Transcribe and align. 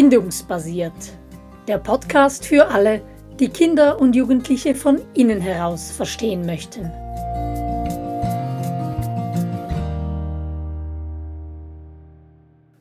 Bindungsbasiert. 0.00 0.92
Der 1.66 1.78
Podcast 1.78 2.46
für 2.46 2.68
alle, 2.68 3.02
die 3.40 3.48
Kinder 3.48 4.00
und 4.00 4.14
Jugendliche 4.14 4.76
von 4.76 5.02
innen 5.14 5.40
heraus 5.40 5.90
verstehen 5.90 6.46
möchten. 6.46 6.88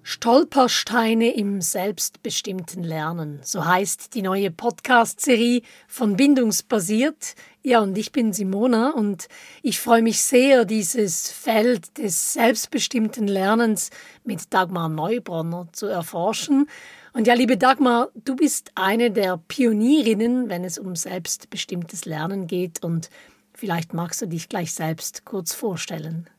Stolpersteine 0.03 1.33
im 1.33 1.60
selbstbestimmten 1.60 2.83
Lernen. 2.83 3.40
So 3.42 3.65
heißt 3.65 4.13
die 4.13 4.22
neue 4.22 4.52
Podcast-Serie 4.52 5.63
von 5.88 6.18
Bindungsbasiert. 6.18 7.34
Ja, 7.63 7.79
und 7.79 7.97
ich 7.97 8.12
bin 8.12 8.31
Simona 8.31 8.92
und 8.92 9.28
ich 9.63 9.79
freue 9.79 10.02
mich 10.02 10.22
sehr, 10.22 10.65
dieses 10.65 11.31
Feld 11.31 11.97
des 11.97 12.34
selbstbestimmten 12.34 13.28
Lernens 13.28 13.90
mit 14.24 14.54
Dagmar 14.54 14.90
Neubronner 14.90 15.68
zu 15.72 15.88
erforschen. 15.88 16.68
Und 17.17 17.26
ja, 17.26 17.34
liebe 17.34 17.57
Dagmar, 17.57 18.09
du 18.13 18.35
bist 18.35 18.71
eine 18.76 19.09
der 19.09 19.38
Pionierinnen, 19.38 20.49
wenn 20.49 20.63
es 20.63 20.77
um 20.77 20.95
selbstbestimmtes 20.95 22.05
Lernen 22.05 22.45
geht 22.45 22.84
und 22.84 23.09
vielleicht 23.55 23.91
magst 23.91 24.21
du 24.21 24.27
dich 24.27 24.49
gleich 24.49 24.71
selbst 24.71 25.26
kurz 25.26 25.52
vorstellen. 25.52 26.30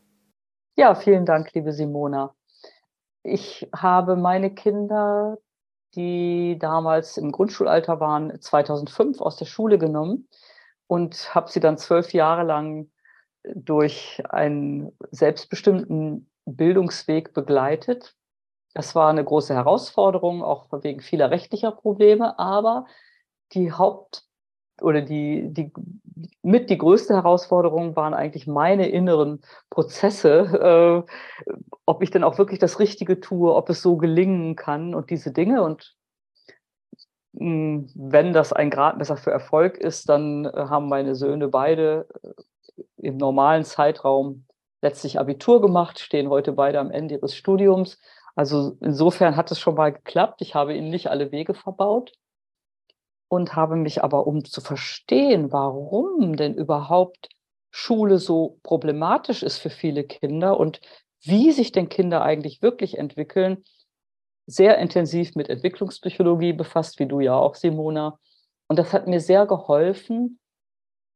Ja, 0.77 0.95
vielen 0.95 1.27
Dank, 1.27 1.53
liebe 1.53 1.73
Simona. 1.73 2.33
Ich 3.25 3.69
habe 3.75 4.15
meine 4.15 4.55
Kinder, 4.55 5.39
die 5.97 6.57
damals 6.61 7.17
im 7.17 7.33
Grundschulalter 7.33 7.99
waren, 7.99 8.41
2005 8.41 9.21
aus 9.21 9.35
der 9.37 9.47
Schule 9.47 9.79
genommen 9.79 10.29
und 10.87 11.35
habe 11.35 11.51
sie 11.51 11.59
dann 11.59 11.77
zwölf 11.77 12.13
Jahre 12.13 12.45
lang 12.45 12.89
durch 13.43 14.23
einen 14.29 14.97
selbstbestimmten 15.11 16.31
Bildungsweg 16.45 17.35
begleitet. 17.35 18.15
Das 18.75 18.95
war 18.95 19.11
eine 19.11 19.25
große 19.25 19.55
Herausforderung, 19.55 20.43
auch 20.43 20.67
wegen 20.71 21.01
vieler 21.01 21.31
rechtlicher 21.31 21.73
Probleme, 21.73 22.39
aber 22.39 22.87
die 23.53 23.73
Haupt- 23.73 24.25
oder 24.81 25.03
die, 25.03 25.53
die 25.53 25.73
mit 26.43 26.71
die 26.71 26.79
größte 26.79 27.15
Herausforderung 27.15 27.97
waren 27.97 28.15
eigentlich 28.15 28.47
meine 28.47 28.89
inneren 28.89 29.41
Prozesse, 29.71 31.05
äh, 31.07 31.55
ob 31.87 32.03
ich 32.03 32.11
denn 32.11 32.25
auch 32.25 32.39
wirklich 32.39 32.59
das 32.59 32.79
Richtige 32.79 33.21
tue, 33.21 33.55
ob 33.55 33.71
es 33.71 33.83
so 33.83 33.97
gelingen 33.97 34.57
kann 34.57 34.95
und 34.95 35.11
diese 35.11 35.33
Dinge. 35.33 35.63
Und 35.63 35.97
mh, 37.33 37.41
hm, 37.41 37.91
wenn 37.95 38.33
das 38.33 38.53
ein 38.53 38.71
Gradmesser 38.71 39.17
für 39.17 39.31
Erfolg 39.31 39.79
ist, 39.79 40.09
dann 40.09 40.45
äh, 40.45 40.51
haben 40.55 40.89
meine 40.89 41.15
Söhne 41.15 41.49
beide 41.49 42.07
äh, 42.23 42.79
im 42.99 43.17
normalen 43.17 43.65
Zeitraum 43.65 44.45
letztlich 44.81 45.19
Abitur 45.19 45.61
gemacht, 45.61 45.99
stehen 45.99 46.29
heute 46.29 46.53
beide 46.53 46.79
am 46.79 46.91
Ende 46.91 47.17
ihres 47.17 47.35
Studiums. 47.35 47.99
Also 48.39 48.77
insofern 48.81 49.35
hat 49.35 49.51
es 49.51 49.59
schon 49.59 49.75
mal 49.75 49.93
geklappt. 49.93 50.43
Ich 50.43 50.55
habe 50.55 50.73
ihnen 50.73 50.91
nicht 50.91 51.11
alle 51.11 51.33
Wege 51.33 51.55
verbaut 51.55 52.13
und 53.27 53.57
habe 53.57 53.75
mich 53.75 54.05
aber, 54.05 54.29
um 54.29 54.45
zu 54.45 54.61
verstehen, 54.61 55.51
warum 55.51 56.37
denn 56.37 56.55
überhaupt 56.55 57.31
Schule 57.73 58.19
so 58.19 58.61
problematisch 58.63 59.43
ist 59.43 59.59
für 59.59 59.71
viele 59.71 60.05
Kinder 60.05 60.57
und 60.61 60.81
wie 61.25 61.51
sich 61.51 61.73
denn 61.73 61.89
Kinder 61.89 62.23
eigentlich 62.23 62.63
wirklich 62.63 62.97
entwickeln, 62.97 63.65
sehr 64.47 64.79
intensiv 64.79 65.35
mit 65.35 65.49
Entwicklungspsychologie 65.49 66.53
befasst, 66.53 67.01
wie 67.01 67.07
du 67.07 67.19
ja 67.19 67.35
auch, 67.35 67.57
Simona. 67.57 68.21
Und 68.69 68.79
das 68.79 68.93
hat 68.93 69.09
mir 69.09 69.19
sehr 69.19 69.47
geholfen, 69.47 70.39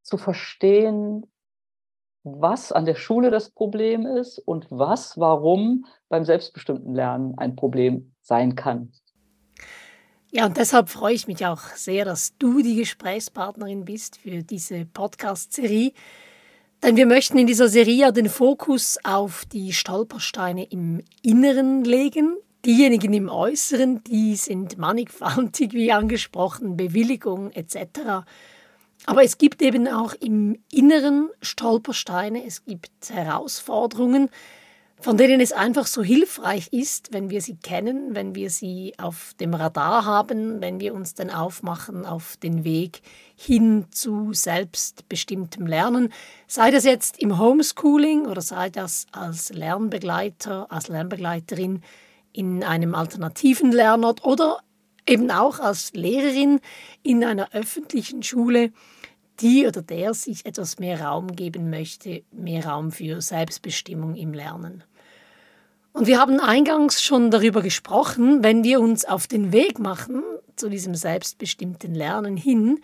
zu 0.03 0.19
verstehen, 0.19 1.32
was 2.25 2.73
an 2.73 2.85
der 2.85 2.95
Schule 2.95 3.31
das 3.31 3.51
Problem 3.51 4.07
ist 4.07 4.39
und 4.39 4.67
was, 4.71 5.19
warum 5.19 5.87
beim 6.09 6.25
selbstbestimmten 6.25 6.95
Lernen 6.95 7.37
ein 7.39 7.57
Problem 7.57 8.15
sein 8.21 8.55
kann. 8.55 8.93
Ja, 10.31 10.47
und 10.47 10.57
deshalb 10.57 10.89
freue 10.89 11.15
ich 11.15 11.27
mich 11.27 11.45
auch 11.45 11.61
sehr, 11.75 12.07
dass 12.07 12.39
du 12.39 12.63
die 12.63 12.77
Gesprächspartnerin 12.77 13.85
bist 13.85 14.17
für 14.17 14.43
diese 14.43 14.87
Podcast-Serie. 14.87 15.93
Denn 16.83 16.97
wir 16.97 17.07
möchten 17.07 17.37
in 17.37 17.47
dieser 17.47 17.69
Serie 17.69 17.95
ja 17.95 18.11
den 18.13 18.29
Fokus 18.29 18.99
auf 19.05 19.45
die 19.45 19.73
Stolpersteine 19.73 20.65
im 20.65 21.03
Inneren 21.23 21.85
legen. 21.85 22.37
Diejenigen 22.65 23.13
im 23.13 23.29
Äußeren, 23.29 24.03
die 24.05 24.37
sind 24.37 24.79
mannigfaltig, 24.79 25.75
wie 25.75 25.93
angesprochen, 25.93 26.77
Bewilligung 26.77 27.51
etc. 27.51 28.25
Aber 29.07 29.25
es 29.25 29.39
gibt 29.39 29.63
eben 29.63 29.89
auch 29.89 30.15
im 30.15 30.59
Inneren 30.71 31.31
Stolpersteine, 31.41 32.45
es 32.45 32.65
gibt 32.65 33.11
Herausforderungen, 33.11 34.31
von 35.03 35.17
denen 35.17 35.41
es 35.41 35.53
einfach 35.53 35.89
so 35.89 36.05
hilfreich 36.05 36.69
ist, 36.73 37.13
wenn 37.13 37.29
wir 37.29 37.43
sie 37.43 37.57
kennen, 37.57 38.15
wenn 38.15 38.37
wir 38.37 38.51
sie 38.51 38.95
auf 38.99 39.35
dem 39.41 39.53
Radar 39.53 40.05
haben, 40.05 40.61
wenn 40.61 40.79
wir 40.79 40.95
uns 40.95 41.15
dann 41.15 41.29
aufmachen 41.29 42.07
auf 42.07 42.37
den 42.37 42.63
Weg 42.63 43.03
hin 43.35 43.87
zu 43.91 44.33
selbstbestimmtem 44.33 45.67
Lernen, 45.67 46.13
sei 46.47 46.71
das 46.71 46.85
jetzt 46.85 47.19
im 47.19 47.41
Homeschooling 47.41 48.27
oder 48.27 48.41
sei 48.41 48.71
das 48.71 49.07
als 49.11 49.53
Lernbegleiter, 49.53 50.71
als 50.71 50.87
Lernbegleiterin 50.87 51.83
in 52.33 52.63
einem 52.63 52.95
alternativen 52.95 53.73
Lernort 53.73 54.25
oder 54.25 54.61
eben 55.07 55.31
auch 55.31 55.59
als 55.61 55.93
Lehrerin 55.93 56.61
in 57.03 57.25
einer 57.25 57.53
öffentlichen 57.53 58.23
Schule, 58.23 58.73
die 59.41 59.67
oder 59.67 59.83
der 59.83 60.15
sich 60.15 60.47
etwas 60.47 60.79
mehr 60.79 61.01
Raum 61.01 61.35
geben 61.35 61.71
möchte, 61.71 62.23
mehr 62.31 62.67
Raum 62.67 62.93
für 62.93 63.21
Selbstbestimmung 63.21 64.15
im 64.15 64.33
Lernen. 64.33 64.85
Und 65.93 66.07
wir 66.07 66.19
haben 66.19 66.41
eingangs 66.41 67.03
schon 67.03 67.31
darüber 67.31 67.61
gesprochen, 67.61 68.43
wenn 68.43 68.65
wir 68.65 68.81
uns 68.81 69.05
auf 69.05 69.27
den 69.27 69.53
Weg 69.53 69.79
machen 69.79 70.23
zu 70.57 70.71
diesem 70.71 70.95
selbstbestimmten 70.95 71.95
Lernen 71.95 72.37
hin, 72.37 72.81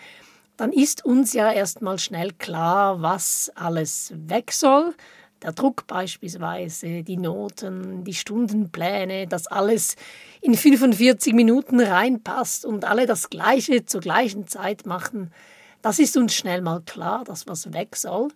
dann 0.57 0.73
ist 0.73 1.05
uns 1.05 1.33
ja 1.33 1.53
erstmal 1.53 1.99
schnell 1.99 2.33
klar, 2.33 3.01
was 3.01 3.51
alles 3.55 4.13
weg 4.15 4.53
soll. 4.53 4.95
Der 5.43 5.53
Druck 5.53 5.87
beispielsweise, 5.87 7.05
die 7.05 7.17
Noten, 7.17 8.03
die 8.03 8.15
Stundenpläne, 8.15 9.29
dass 9.29 9.47
alles 9.47 9.95
in 10.41 10.55
45 10.55 11.33
Minuten 11.33 11.81
reinpasst 11.81 12.65
und 12.65 12.85
alle 12.85 13.07
das 13.07 13.31
Gleiche 13.31 13.85
zur 13.85 14.01
gleichen 14.01 14.49
Zeit 14.49 14.85
machen. 14.85 15.33
Das 15.81 16.01
ist 16.01 16.17
uns 16.17 16.35
schnell 16.35 16.61
mal 16.61 16.81
klar, 16.81 17.23
dass 17.23 17.47
was 17.47 17.73
weg 17.73 17.95
soll. 17.95 18.29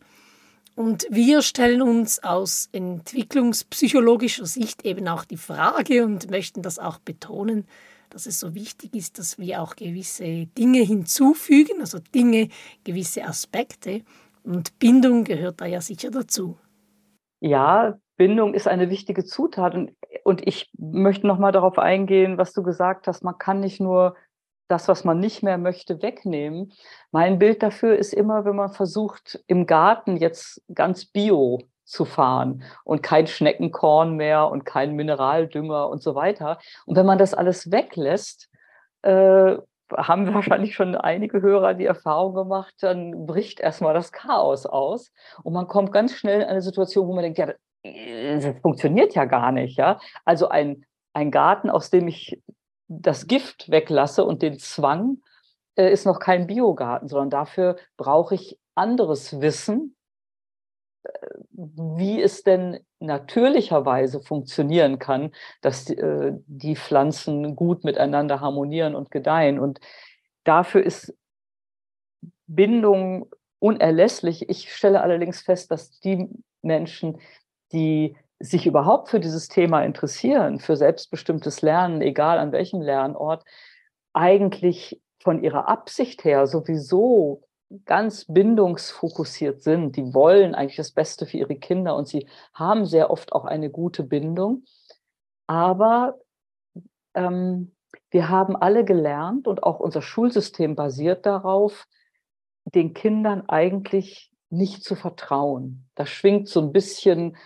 Und 0.75 1.07
wir 1.11 1.43
stellen 1.43 1.83
uns 1.83 2.23
aus 2.23 2.69
entwicklungspsychologischer 2.73 4.47
Sicht 4.47 4.85
eben 4.85 5.07
auch 5.09 5.25
die 5.25 5.37
Frage 5.37 6.05
und 6.05 6.31
möchten 6.31 6.63
das 6.63 6.79
auch 6.79 6.99
betonen, 6.99 7.67
dass 8.11 8.27
es 8.27 8.41
so 8.41 8.55
wichtig 8.55 8.95
ist, 8.95 9.19
dass 9.19 9.39
wir 9.39 9.61
auch 9.61 9.77
gewisse 9.77 10.47
Dinge 10.47 10.81
hinzufügen, 10.81 11.81
also 11.81 11.99
Dinge, 12.15 12.49
gewisse 12.85 13.25
Aspekte. 13.25 14.03
Und 14.45 14.79
Bindung 14.79 15.25
gehört 15.25 15.61
da 15.61 15.67
ja 15.67 15.81
sicher 15.81 16.11
dazu. 16.11 16.57
Ja, 17.45 17.99
Bindung 18.17 18.55
ist 18.55 18.69
eine 18.69 18.89
wichtige 18.89 19.25
Zutat. 19.25 19.75
Und, 19.75 19.97
und 20.23 20.47
ich 20.47 20.71
möchte 20.79 21.27
nochmal 21.27 21.51
darauf 21.51 21.77
eingehen, 21.77 22.39
was 22.39 22.53
du 22.53 22.63
gesagt 22.63 23.09
hast. 23.09 23.25
Man 23.25 23.37
kann 23.37 23.59
nicht 23.59 23.81
nur 23.81 24.15
das, 24.69 24.87
was 24.87 25.03
man 25.03 25.19
nicht 25.19 25.43
mehr 25.43 25.59
möchte, 25.59 26.03
wegnehmen. 26.03 26.73
Mein 27.11 27.41
Bild 27.41 27.65
dafür 27.65 27.97
ist 27.99 28.15
immer, 28.15 28.45
wenn 28.45 28.55
man 28.55 28.71
versucht, 28.71 29.43
im 29.49 29.67
Garten 29.67 30.17
jetzt 30.17 30.63
ganz 30.73 31.05
bio 31.05 31.59
zu 31.85 32.05
fahren 32.05 32.63
und 32.85 33.03
kein 33.03 33.27
Schneckenkorn 33.27 34.15
mehr 34.15 34.49
und 34.49 34.65
kein 34.65 34.95
Mineraldünger 34.95 35.89
und 35.89 36.01
so 36.01 36.15
weiter. 36.15 36.59
Und 36.87 36.97
wenn 36.97 37.07
man 37.07 37.19
das 37.19 37.35
alles 37.35 37.73
weglässt, 37.73 38.51
äh, 39.03 39.57
haben 39.97 40.33
wahrscheinlich 40.35 40.75
schon 40.75 40.95
einige 40.95 41.43
Hörer 41.43 41.75
die 41.75 41.87
Erfahrung 41.87 42.35
gemacht, 42.35 42.75
dann 42.81 43.27
bricht 43.27 43.61
erstmal 43.61 43.95
das 43.95 44.13
Chaos 44.13 44.67
aus 44.67 45.13
und 45.43 45.53
man 45.53 45.67
kommt 45.67 45.93
ganz 45.93 46.15
schnell 46.15 46.41
in 46.41 46.49
eine 46.49 46.63
Situation, 46.63 47.07
wo 47.07 47.15
man 47.15 47.23
denkt, 47.23 47.39
ja, 47.39 47.53
das 47.85 48.61
funktioniert 48.61 49.15
ja 49.15 49.25
gar 49.25 49.53
nicht, 49.53 49.77
ja. 49.77 49.99
Also 50.25 50.49
ein, 50.49 50.85
ein 51.13 51.31
Garten, 51.31 51.71
aus 51.71 51.91
dem 51.91 52.09
ich 52.09 52.41
das 52.89 53.27
Gift 53.27 53.71
weglasse 53.71 54.25
und 54.25 54.43
den 54.43 54.59
Zwang, 54.59 55.19
äh, 55.77 55.91
ist 55.91 56.07
noch 56.07 56.19
kein 56.19 56.47
Biogarten, 56.47 57.09
sondern 57.09 57.31
dafür 57.31 57.77
brauche 57.97 58.35
ich 58.35 58.59
anderes 58.75 59.41
Wissen, 59.41 59.97
wie 61.51 62.21
es 62.21 62.43
denn 62.43 62.81
natürlicherweise 63.01 64.21
funktionieren 64.21 64.99
kann, 64.99 65.33
dass 65.61 65.85
die, 65.85 65.97
äh, 65.97 66.33
die 66.47 66.77
Pflanzen 66.77 67.57
gut 67.57 67.85
miteinander 67.85 68.41
harmonieren 68.41 68.95
und 68.95 69.11
gedeihen. 69.11 69.59
Und 69.59 69.81
dafür 70.45 70.83
ist 70.83 71.15
Bindung 72.47 73.31
unerlässlich. 73.59 74.49
Ich 74.49 74.75
stelle 74.75 75.03
allerdings 75.03 75.41
fest, 75.41 75.71
dass 75.71 76.01
die 76.01 76.29
Menschen, 76.63 77.19
die 77.73 78.17
sich 78.39 78.67
überhaupt 78.67 79.09
für 79.09 79.21
dieses 79.21 79.49
Thema 79.49 79.83
interessieren, 79.85 80.59
für 80.59 80.77
selbstbestimmtes 80.77 81.63
Lernen, 81.63 82.03
egal 82.03 82.39
an 82.39 82.53
welchem 82.53 82.81
Lernort, 82.81 83.45
eigentlich 84.13 85.01
von 85.23 85.43
ihrer 85.43 85.69
Absicht 85.69 86.25
her 86.25 86.47
sowieso 86.47 87.43
ganz 87.85 88.27
bindungsfokussiert 88.27 89.63
sind. 89.63 89.97
Die 89.97 90.15
wollen 90.15 90.55
eigentlich 90.55 90.77
das 90.77 90.93
Beste 90.93 91.27
für 91.27 91.39
ihre 91.39 91.57
Kinder 91.57 91.97
und 91.97 92.09
sie 92.09 92.27
haben 92.55 92.85
sehr 92.85 93.11
oft 93.11 93.33
auch 93.33 93.45
eine 93.45 93.71
gute 93.71 94.03
Bindung. 94.03 94.65
Aber 95.47 96.19
ähm, 97.15 97.73
wir 98.11 98.29
haben 98.29 98.57
alle 98.57 98.85
gelernt 98.85 99.47
und 99.47 99.63
auch 99.63 99.81
unser 99.81 100.03
Schulsystem 100.03 100.75
basiert 100.75 101.27
darauf, 101.27 101.87
den 102.65 102.95
Kindern 102.95 103.49
eigentlich 103.49 104.31
nicht 104.51 104.85
zu 104.85 104.95
vertrauen. 104.95 105.89
Da 105.95 106.07
schwingt 106.07 106.49
so 106.49 106.61
ein 106.61 106.73
bisschen 106.73 107.37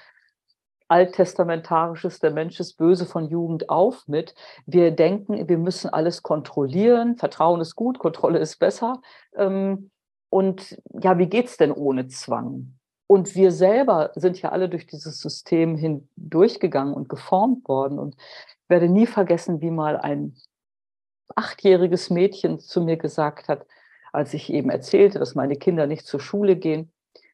alttestamentarisches, 0.89 2.21
der 2.21 2.31
Mensch 2.31 2.61
ist 2.61 2.75
böse 2.75 3.07
von 3.07 3.29
Jugend 3.29 3.71
auf 3.71 4.07
mit. 4.07 4.35
Wir 4.67 4.91
denken, 4.93 5.49
wir 5.49 5.59
müssen 5.59 5.89
alles 5.91 6.23
kontrollieren. 6.23 7.17
Vertrauen 7.17 7.61
ist 7.61 7.75
gut, 7.75 7.99
Kontrolle 7.99 8.39
ist 8.39 8.59
besser. 8.59 9.01
Ähm, 9.35 9.91
und 10.31 10.81
ja, 11.01 11.19
wie 11.19 11.29
geht's 11.29 11.57
denn 11.57 11.73
ohne 11.73 12.09
Zwang? 12.09 12.77
Und 13.07 13.35
wir 13.35 13.53
selber 13.53 14.11
sind 14.17 14.41
ja 14.43 14.51
alle 14.51 14.69
durch 14.69 14.87
dieses 14.87 15.21
System 15.21 15.77
hindurchgegangen 15.77 16.93
und 16.93 17.09
geformt 17.09 17.69
worden. 17.69 17.99
Und 17.99 18.17
ich 18.19 18.69
werde 18.69 18.89
nie 18.89 19.07
vergessen, 19.07 19.61
wie 19.61 19.71
mal 19.71 19.97
ein 19.97 20.37
achtjähriges 21.35 22.11
Mädchen 22.11 22.59
zu 22.59 22.81
mir 22.81 22.97
gesagt 22.97 23.49
hat, 23.49 23.67
als 24.13 24.35
ich 24.35 24.53
eben 24.53 24.71
erzählte, 24.71 25.19
dass 25.19 25.35
meine 25.35 25.57
Kinder 25.57 25.87
nicht 25.87 26.07
zur 26.07 26.21
Schule 26.21 26.57
gehen, 26.57 26.93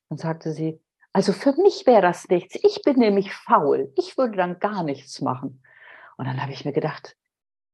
dann 0.08 0.18
sagte 0.18 0.52
sie, 0.52 0.80
also 1.14 1.32
für 1.32 1.54
mich 1.60 1.86
wäre 1.86 2.02
das 2.02 2.28
nichts. 2.28 2.58
Ich 2.62 2.82
bin 2.82 2.98
nämlich 2.98 3.32
faul. 3.32 3.92
Ich 3.96 4.18
würde 4.18 4.36
dann 4.36 4.58
gar 4.58 4.82
nichts 4.82 5.20
machen. 5.20 5.62
Und 6.16 6.26
dann 6.26 6.42
habe 6.42 6.52
ich 6.52 6.64
mir 6.64 6.72
gedacht, 6.72 7.16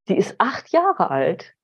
die 0.08 0.16
ist 0.16 0.36
acht 0.38 0.70
Jahre 0.70 1.10
alt 1.10 1.54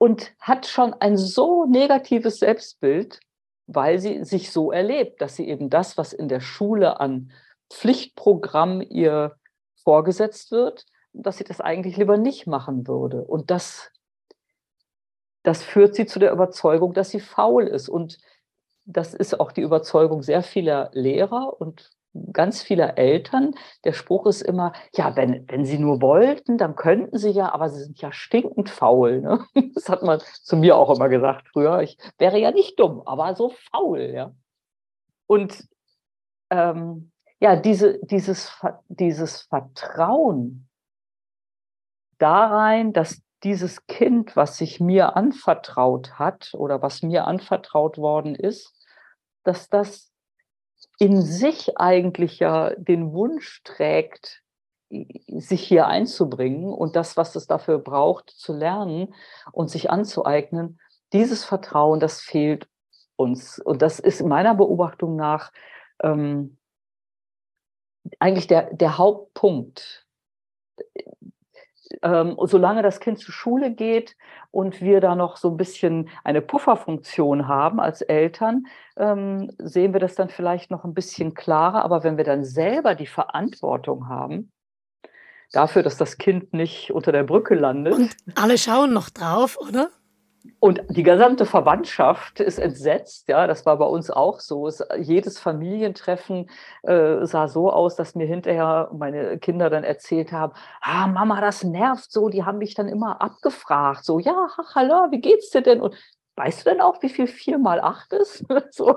und 0.00 0.32
hat 0.40 0.64
schon 0.64 0.94
ein 0.94 1.18
so 1.18 1.66
negatives 1.66 2.38
Selbstbild, 2.38 3.20
weil 3.66 3.98
sie 3.98 4.24
sich 4.24 4.50
so 4.50 4.72
erlebt, 4.72 5.20
dass 5.20 5.36
sie 5.36 5.46
eben 5.46 5.68
das, 5.68 5.98
was 5.98 6.14
in 6.14 6.26
der 6.26 6.40
Schule 6.40 7.00
an 7.00 7.32
Pflichtprogramm 7.70 8.80
ihr 8.80 9.36
vorgesetzt 9.84 10.52
wird, 10.52 10.86
dass 11.12 11.36
sie 11.36 11.44
das 11.44 11.60
eigentlich 11.60 11.98
lieber 11.98 12.16
nicht 12.16 12.46
machen 12.46 12.88
würde. 12.88 13.22
Und 13.22 13.50
das, 13.50 13.90
das 15.42 15.62
führt 15.62 15.94
sie 15.94 16.06
zu 16.06 16.18
der 16.18 16.32
Überzeugung, 16.32 16.94
dass 16.94 17.10
sie 17.10 17.20
faul 17.20 17.66
ist. 17.66 17.90
Und 17.90 18.16
das 18.86 19.12
ist 19.12 19.38
auch 19.38 19.52
die 19.52 19.60
Überzeugung 19.60 20.22
sehr 20.22 20.42
vieler 20.42 20.88
Lehrer 20.94 21.60
und 21.60 21.90
ganz 22.32 22.62
vieler 22.62 22.98
Eltern. 22.98 23.54
Der 23.84 23.92
Spruch 23.92 24.26
ist 24.26 24.42
immer, 24.42 24.72
ja, 24.94 25.16
wenn, 25.16 25.46
wenn 25.48 25.64
sie 25.64 25.78
nur 25.78 26.02
wollten, 26.02 26.58
dann 26.58 26.76
könnten 26.76 27.18
sie 27.18 27.30
ja, 27.30 27.52
aber 27.52 27.68
sie 27.68 27.82
sind 27.82 28.00
ja 28.00 28.12
stinkend 28.12 28.68
faul. 28.70 29.20
Ne? 29.20 29.44
Das 29.74 29.88
hat 29.88 30.02
man 30.02 30.20
zu 30.42 30.56
mir 30.56 30.76
auch 30.76 30.94
immer 30.94 31.08
gesagt 31.08 31.48
früher. 31.48 31.80
Ich 31.82 31.96
wäre 32.18 32.38
ja 32.38 32.50
nicht 32.50 32.78
dumm, 32.78 33.02
aber 33.06 33.34
so 33.34 33.52
faul, 33.72 34.00
ja. 34.00 34.32
Und 35.26 35.64
ähm, 36.50 37.12
ja, 37.38 37.56
diese, 37.56 37.98
dieses, 38.04 38.52
dieses 38.88 39.42
Vertrauen 39.42 40.68
da 42.18 42.46
rein, 42.46 42.92
dass 42.92 43.22
dieses 43.42 43.86
Kind, 43.86 44.36
was 44.36 44.58
sich 44.58 44.80
mir 44.80 45.16
anvertraut 45.16 46.18
hat 46.18 46.50
oder 46.52 46.82
was 46.82 47.02
mir 47.02 47.26
anvertraut 47.26 47.96
worden 47.96 48.34
ist, 48.34 48.74
dass 49.44 49.68
das 49.70 50.09
in 51.00 51.22
sich 51.22 51.78
eigentlich 51.78 52.38
ja 52.38 52.74
den 52.76 53.12
Wunsch 53.12 53.62
trägt, 53.64 54.42
sich 54.90 55.62
hier 55.66 55.86
einzubringen 55.86 56.72
und 56.72 56.94
das, 56.94 57.16
was 57.16 57.34
es 57.36 57.46
dafür 57.46 57.78
braucht, 57.78 58.28
zu 58.30 58.52
lernen 58.52 59.14
und 59.50 59.70
sich 59.70 59.90
anzueignen, 59.90 60.78
dieses 61.14 61.44
Vertrauen, 61.44 62.00
das 62.00 62.20
fehlt 62.20 62.68
uns. 63.16 63.58
Und 63.58 63.82
das 63.82 63.98
ist 63.98 64.22
meiner 64.22 64.54
Beobachtung 64.54 65.16
nach 65.16 65.52
ähm, 66.02 66.58
eigentlich 68.18 68.46
der, 68.46 68.74
der 68.74 68.98
Hauptpunkt 68.98 70.06
ähm, 72.02 72.36
solange 72.42 72.82
das 72.82 73.00
Kind 73.00 73.18
zur 73.18 73.34
Schule 73.34 73.70
geht 73.70 74.16
und 74.50 74.80
wir 74.80 75.00
da 75.00 75.14
noch 75.14 75.36
so 75.36 75.50
ein 75.50 75.56
bisschen 75.56 76.08
eine 76.24 76.40
Pufferfunktion 76.40 77.48
haben 77.48 77.80
als 77.80 78.02
Eltern, 78.02 78.66
ähm, 78.96 79.50
sehen 79.58 79.92
wir 79.92 80.00
das 80.00 80.14
dann 80.14 80.28
vielleicht 80.28 80.70
noch 80.70 80.84
ein 80.84 80.94
bisschen 80.94 81.34
klarer. 81.34 81.84
Aber 81.84 82.04
wenn 82.04 82.16
wir 82.16 82.24
dann 82.24 82.44
selber 82.44 82.94
die 82.94 83.06
Verantwortung 83.06 84.08
haben, 84.08 84.52
dafür, 85.52 85.82
dass 85.82 85.96
das 85.96 86.18
Kind 86.18 86.52
nicht 86.52 86.92
unter 86.92 87.12
der 87.12 87.24
Brücke 87.24 87.54
landet. 87.54 87.94
Und 87.94 88.16
alle 88.34 88.56
schauen 88.58 88.92
noch 88.92 89.10
drauf, 89.10 89.58
oder? 89.60 89.90
Und 90.58 90.82
die 90.88 91.02
gesamte 91.02 91.44
Verwandtschaft 91.44 92.40
ist 92.40 92.58
entsetzt. 92.58 93.28
Ja, 93.28 93.46
das 93.46 93.66
war 93.66 93.76
bei 93.76 93.84
uns 93.84 94.10
auch 94.10 94.40
so. 94.40 94.66
Es, 94.66 94.82
jedes 94.98 95.38
Familientreffen 95.38 96.48
äh, 96.82 97.24
sah 97.26 97.48
so 97.48 97.70
aus, 97.70 97.96
dass 97.96 98.14
mir 98.14 98.26
hinterher 98.26 98.90
meine 98.92 99.38
Kinder 99.38 99.68
dann 99.68 99.84
erzählt 99.84 100.32
haben: 100.32 100.54
Ah, 100.80 101.06
Mama, 101.06 101.40
das 101.40 101.62
nervt 101.62 102.10
so. 102.10 102.28
Die 102.28 102.44
haben 102.44 102.58
mich 102.58 102.74
dann 102.74 102.88
immer 102.88 103.20
abgefragt. 103.20 104.04
So, 104.04 104.18
ja, 104.18 104.48
hallo, 104.74 105.10
wie 105.10 105.20
geht's 105.20 105.50
dir 105.50 105.62
denn? 105.62 105.80
Und 105.80 105.94
weißt 106.36 106.64
du 106.64 106.70
denn 106.70 106.80
auch, 106.80 107.02
wie 107.02 107.10
viel 107.10 107.26
vier 107.26 107.58
mal 107.58 107.80
acht 107.80 108.12
ist? 108.12 108.44
so. 108.70 108.96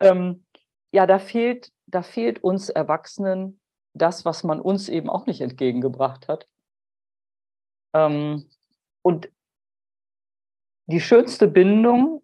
ähm, 0.00 0.44
ja, 0.90 1.06
da 1.06 1.18
fehlt, 1.18 1.70
da 1.86 2.02
fehlt 2.02 2.42
uns 2.42 2.70
Erwachsenen 2.70 3.60
das, 3.92 4.24
was 4.24 4.44
man 4.44 4.60
uns 4.60 4.88
eben 4.88 5.10
auch 5.10 5.26
nicht 5.26 5.40
entgegengebracht 5.40 6.28
hat. 6.28 6.46
Ähm, 7.94 8.48
und 9.02 9.28
die 10.86 11.00
schönste 11.00 11.48
Bindung 11.48 12.22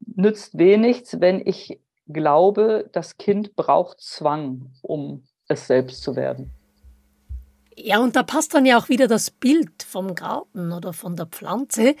nützt 0.00 0.56
wenig, 0.58 1.04
wenn 1.18 1.46
ich 1.46 1.80
glaube, 2.06 2.88
das 2.92 3.16
Kind 3.16 3.56
braucht 3.56 4.00
Zwang, 4.00 4.72
um 4.82 5.24
es 5.48 5.66
selbst 5.66 6.02
zu 6.02 6.16
werden. 6.16 6.50
Ja, 7.76 7.98
und 7.98 8.14
da 8.14 8.22
passt 8.22 8.54
dann 8.54 8.66
ja 8.66 8.78
auch 8.78 8.88
wieder 8.88 9.08
das 9.08 9.30
Bild 9.30 9.82
vom 9.82 10.14
Garten 10.14 10.72
oder 10.72 10.92
von 10.92 11.16
der 11.16 11.26
Pflanze. 11.26 11.96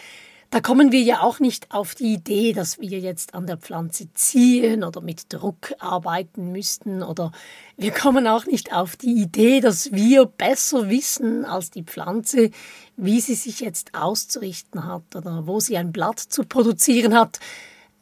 Da 0.54 0.60
kommen 0.60 0.92
wir 0.92 1.02
ja 1.02 1.20
auch 1.20 1.40
nicht 1.40 1.72
auf 1.72 1.96
die 1.96 2.12
Idee, 2.12 2.52
dass 2.52 2.78
wir 2.78 3.00
jetzt 3.00 3.34
an 3.34 3.44
der 3.44 3.56
Pflanze 3.56 4.06
ziehen 4.14 4.84
oder 4.84 5.00
mit 5.00 5.32
Druck 5.32 5.74
arbeiten 5.80 6.52
müssten 6.52 7.02
oder 7.02 7.32
wir 7.76 7.90
kommen 7.90 8.28
auch 8.28 8.46
nicht 8.46 8.72
auf 8.72 8.94
die 8.94 9.20
Idee, 9.20 9.58
dass 9.58 9.90
wir 9.90 10.26
besser 10.26 10.88
wissen 10.88 11.44
als 11.44 11.72
die 11.72 11.82
Pflanze, 11.82 12.52
wie 12.96 13.20
sie 13.20 13.34
sich 13.34 13.58
jetzt 13.58 13.96
auszurichten 13.96 14.86
hat 14.86 15.16
oder 15.16 15.48
wo 15.48 15.58
sie 15.58 15.76
ein 15.76 15.90
Blatt 15.90 16.20
zu 16.20 16.44
produzieren 16.44 17.18
hat, 17.18 17.40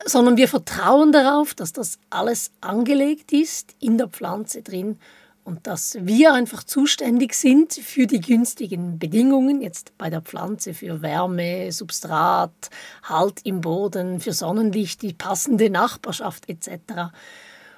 sondern 0.05 0.37
wir 0.37 0.47
vertrauen 0.47 1.11
darauf, 1.11 1.55
dass 1.55 1.73
das 1.73 1.99
alles 2.11 2.51
angelegt 2.61 3.33
ist 3.33 3.75
in 3.81 3.97
der 3.97 4.09
Pflanze 4.09 4.61
drin 4.61 4.99
und 5.45 5.67
dass 5.67 5.97
wir 6.01 6.35
einfach 6.35 6.63
zuständig 6.63 7.35
sind 7.35 7.73
für 7.73 8.07
die 8.07 8.21
günstigen 8.21 8.99
Bedingungen, 8.99 9.61
jetzt 9.61 9.97
bei 9.99 10.09
der 10.09 10.21
Pflanze 10.21 10.73
für 10.73 11.03
Wärme, 11.03 11.73
Substrat, 11.73 12.71
Halt 13.03 13.41
im 13.45 13.61
Boden, 13.61 14.21
für 14.21 14.33
Sonnenlicht, 14.33 15.03
die 15.03 15.13
passende 15.13 15.69
Nachbarschaft 15.69 16.49
etc. 16.49 17.13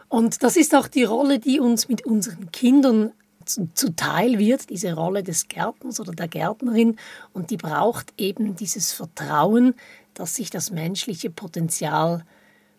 Und 0.08 0.42
das 0.42 0.56
ist 0.56 0.74
auch 0.74 0.88
die 0.88 1.04
Rolle, 1.04 1.38
die 1.38 1.58
uns 1.58 1.88
mit 1.88 2.04
unseren 2.04 2.52
Kindern 2.52 3.12
zuteil 3.46 4.38
wird, 4.38 4.70
diese 4.70 4.94
Rolle 4.94 5.22
des 5.22 5.48
Gärtners 5.48 6.00
oder 6.00 6.12
der 6.12 6.28
Gärtnerin. 6.28 6.96
Und 7.32 7.50
die 7.50 7.56
braucht 7.56 8.12
eben 8.18 8.56
dieses 8.56 8.92
Vertrauen, 8.92 9.74
dass 10.14 10.34
sich 10.34 10.50
das 10.50 10.70
menschliche 10.70 11.30
Potenzial 11.30 12.24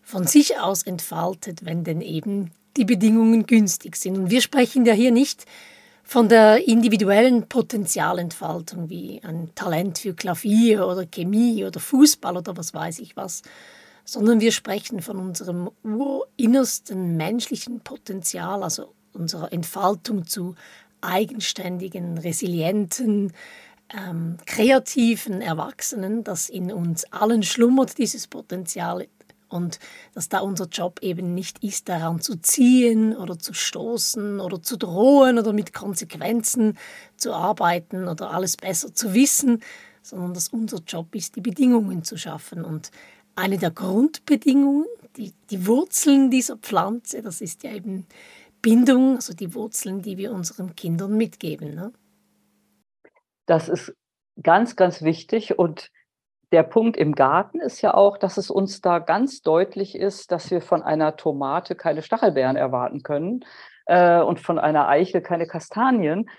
von 0.02 0.26
sich 0.26 0.58
aus 0.58 0.84
entfaltet, 0.84 1.64
wenn 1.64 1.84
denn 1.84 2.00
eben 2.00 2.52
die 2.76 2.84
Bedingungen 2.84 3.46
günstig 3.46 3.96
sind. 3.96 4.16
Und 4.16 4.30
wir 4.30 4.40
sprechen 4.40 4.86
ja 4.86 4.92
hier 4.92 5.10
nicht 5.10 5.44
von 6.02 6.28
der 6.28 6.68
individuellen 6.68 7.48
Potenzialentfaltung 7.48 8.88
wie 8.88 9.20
ein 9.24 9.50
Talent 9.54 9.98
für 9.98 10.14
Klavier 10.14 10.86
oder 10.86 11.04
Chemie 11.04 11.64
oder 11.64 11.80
Fußball 11.80 12.36
oder 12.36 12.56
was 12.56 12.72
weiß 12.72 13.00
ich 13.00 13.16
was, 13.16 13.42
sondern 14.04 14.40
wir 14.40 14.52
sprechen 14.52 15.02
von 15.02 15.16
unserem 15.16 15.68
urinnersten 15.82 17.16
menschlichen 17.16 17.80
Potenzial, 17.80 18.62
also 18.62 18.94
unserer 19.12 19.52
Entfaltung 19.52 20.26
zu 20.26 20.54
eigenständigen, 21.00 22.18
resilienten, 22.18 23.32
ähm, 23.92 24.36
kreativen 24.46 25.40
Erwachsenen, 25.40 26.24
das 26.24 26.48
in 26.48 26.72
uns 26.72 27.04
allen 27.12 27.42
schlummert, 27.42 27.98
dieses 27.98 28.26
Potenzial 28.28 29.06
und 29.48 29.78
dass 30.14 30.28
da 30.28 30.40
unser 30.40 30.66
Job 30.66 31.00
eben 31.02 31.34
nicht 31.34 31.62
ist, 31.62 31.88
daran 31.88 32.20
zu 32.20 32.36
ziehen 32.36 33.16
oder 33.16 33.38
zu 33.38 33.54
stoßen 33.54 34.40
oder 34.40 34.62
zu 34.62 34.76
drohen 34.76 35.38
oder 35.38 35.52
mit 35.52 35.72
Konsequenzen 35.72 36.78
zu 37.16 37.32
arbeiten 37.32 38.08
oder 38.08 38.32
alles 38.32 38.56
besser 38.56 38.94
zu 38.94 39.14
wissen, 39.14 39.62
sondern 40.02 40.34
dass 40.34 40.48
unser 40.48 40.78
Job 40.86 41.14
ist, 41.14 41.36
die 41.36 41.40
Bedingungen 41.40 42.04
zu 42.04 42.16
schaffen. 42.16 42.64
Und 42.64 42.90
eine 43.34 43.58
der 43.58 43.70
Grundbedingungen, 43.70 44.86
die, 45.16 45.32
die 45.50 45.66
Wurzeln 45.66 46.30
dieser 46.30 46.56
Pflanze, 46.56 47.22
das 47.22 47.40
ist 47.40 47.62
ja 47.62 47.72
eben 47.72 48.06
Bindung, 48.62 49.16
also 49.16 49.34
die 49.34 49.54
Wurzeln, 49.54 50.02
die 50.02 50.16
wir 50.16 50.32
unseren 50.32 50.74
Kindern 50.74 51.16
mitgeben. 51.16 51.74
Ne? 51.74 51.92
Das 53.46 53.68
ist 53.68 53.94
ganz, 54.42 54.76
ganz 54.76 55.02
wichtig 55.02 55.58
und 55.58 55.90
der 56.56 56.62
Punkt 56.62 56.96
im 56.96 57.14
Garten 57.14 57.60
ist 57.60 57.82
ja 57.82 57.92
auch, 57.92 58.16
dass 58.16 58.38
es 58.38 58.50
uns 58.50 58.80
da 58.80 58.98
ganz 58.98 59.42
deutlich 59.42 59.94
ist, 59.94 60.32
dass 60.32 60.50
wir 60.50 60.62
von 60.62 60.82
einer 60.82 61.14
Tomate 61.18 61.74
keine 61.74 62.00
Stachelbeeren 62.00 62.56
erwarten 62.56 63.02
können 63.02 63.44
äh, 63.84 64.22
und 64.22 64.40
von 64.40 64.58
einer 64.58 64.88
Eiche 64.88 65.20
keine 65.20 65.46
Kastanien. 65.46 66.30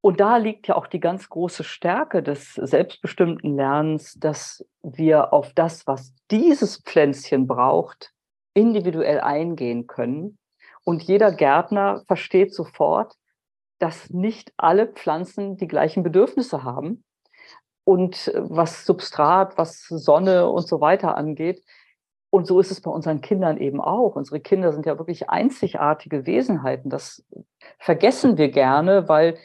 Und 0.00 0.20
da 0.20 0.36
liegt 0.36 0.68
ja 0.68 0.76
auch 0.76 0.86
die 0.86 1.00
ganz 1.00 1.28
große 1.28 1.64
Stärke 1.64 2.22
des 2.22 2.54
selbstbestimmten 2.54 3.56
Lernens, 3.56 4.14
dass 4.20 4.64
wir 4.84 5.32
auf 5.32 5.52
das, 5.52 5.84
was 5.88 6.14
dieses 6.30 6.80
Pflänzchen 6.80 7.48
braucht, 7.48 8.12
individuell 8.54 9.18
eingehen 9.18 9.88
können. 9.88 10.38
Und 10.84 11.02
jeder 11.02 11.32
Gärtner 11.32 12.04
versteht 12.06 12.54
sofort, 12.54 13.16
dass 13.80 14.10
nicht 14.10 14.52
alle 14.56 14.86
Pflanzen 14.86 15.56
die 15.56 15.66
gleichen 15.66 16.04
Bedürfnisse 16.04 16.62
haben. 16.62 17.02
Und 17.88 18.30
was 18.36 18.84
Substrat, 18.84 19.56
was 19.56 19.86
Sonne 19.86 20.50
und 20.50 20.68
so 20.68 20.82
weiter 20.82 21.16
angeht. 21.16 21.64
Und 22.28 22.46
so 22.46 22.60
ist 22.60 22.70
es 22.70 22.82
bei 22.82 22.90
unseren 22.90 23.22
Kindern 23.22 23.56
eben 23.56 23.80
auch. 23.80 24.14
Unsere 24.14 24.40
Kinder 24.40 24.74
sind 24.74 24.84
ja 24.84 24.98
wirklich 24.98 25.30
einzigartige 25.30 26.26
Wesenheiten. 26.26 26.90
Das 26.90 27.24
vergessen 27.78 28.36
wir 28.36 28.50
gerne, 28.50 29.08
weil 29.08 29.38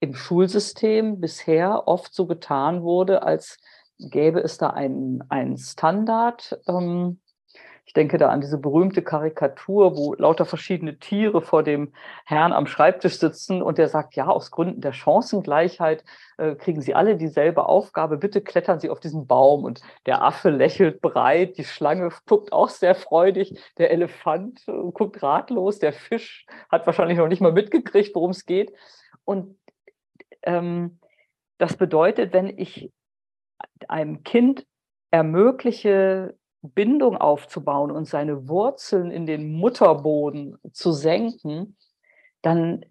im 0.00 0.14
Schulsystem 0.14 1.20
bisher 1.20 1.86
oft 1.86 2.12
so 2.12 2.26
getan 2.26 2.82
wurde, 2.82 3.22
als 3.22 3.60
gäbe 4.00 4.40
es 4.40 4.58
da 4.58 4.70
einen, 4.70 5.22
einen 5.28 5.56
Standard. 5.56 6.58
Ähm, 6.66 7.20
ich 7.90 7.94
denke 7.94 8.18
da 8.18 8.28
an 8.28 8.40
diese 8.40 8.56
berühmte 8.56 9.02
Karikatur, 9.02 9.96
wo 9.96 10.14
lauter 10.14 10.44
verschiedene 10.44 11.00
Tiere 11.00 11.42
vor 11.42 11.64
dem 11.64 11.92
Herrn 12.24 12.52
am 12.52 12.68
Schreibtisch 12.68 13.18
sitzen 13.18 13.62
und 13.62 13.78
der 13.78 13.88
sagt, 13.88 14.14
ja, 14.14 14.28
aus 14.28 14.52
Gründen 14.52 14.80
der 14.80 14.92
Chancengleichheit 14.92 16.04
äh, 16.38 16.54
kriegen 16.54 16.80
Sie 16.80 16.94
alle 16.94 17.16
dieselbe 17.16 17.66
Aufgabe, 17.68 18.16
bitte 18.16 18.42
klettern 18.42 18.78
Sie 18.78 18.90
auf 18.90 19.00
diesen 19.00 19.26
Baum. 19.26 19.64
Und 19.64 19.80
der 20.06 20.22
Affe 20.22 20.50
lächelt 20.50 21.00
breit, 21.00 21.58
die 21.58 21.64
Schlange 21.64 22.10
guckt 22.26 22.52
auch 22.52 22.68
sehr 22.68 22.94
freudig, 22.94 23.60
der 23.76 23.90
Elefant 23.90 24.62
äh, 24.68 24.72
guckt 24.92 25.20
ratlos, 25.20 25.80
der 25.80 25.92
Fisch 25.92 26.46
hat 26.70 26.86
wahrscheinlich 26.86 27.18
noch 27.18 27.26
nicht 27.26 27.42
mal 27.42 27.50
mitgekriegt, 27.50 28.14
worum 28.14 28.30
es 28.30 28.46
geht. 28.46 28.72
Und 29.24 29.58
ähm, 30.44 31.00
das 31.58 31.76
bedeutet, 31.76 32.32
wenn 32.32 32.56
ich 32.56 32.92
einem 33.88 34.22
Kind 34.22 34.64
ermögliche, 35.10 36.36
Bindung 36.62 37.16
aufzubauen 37.16 37.90
und 37.90 38.06
seine 38.06 38.48
Wurzeln 38.48 39.10
in 39.10 39.26
den 39.26 39.52
Mutterboden 39.52 40.58
zu 40.72 40.92
senken, 40.92 41.76
dann 42.42 42.84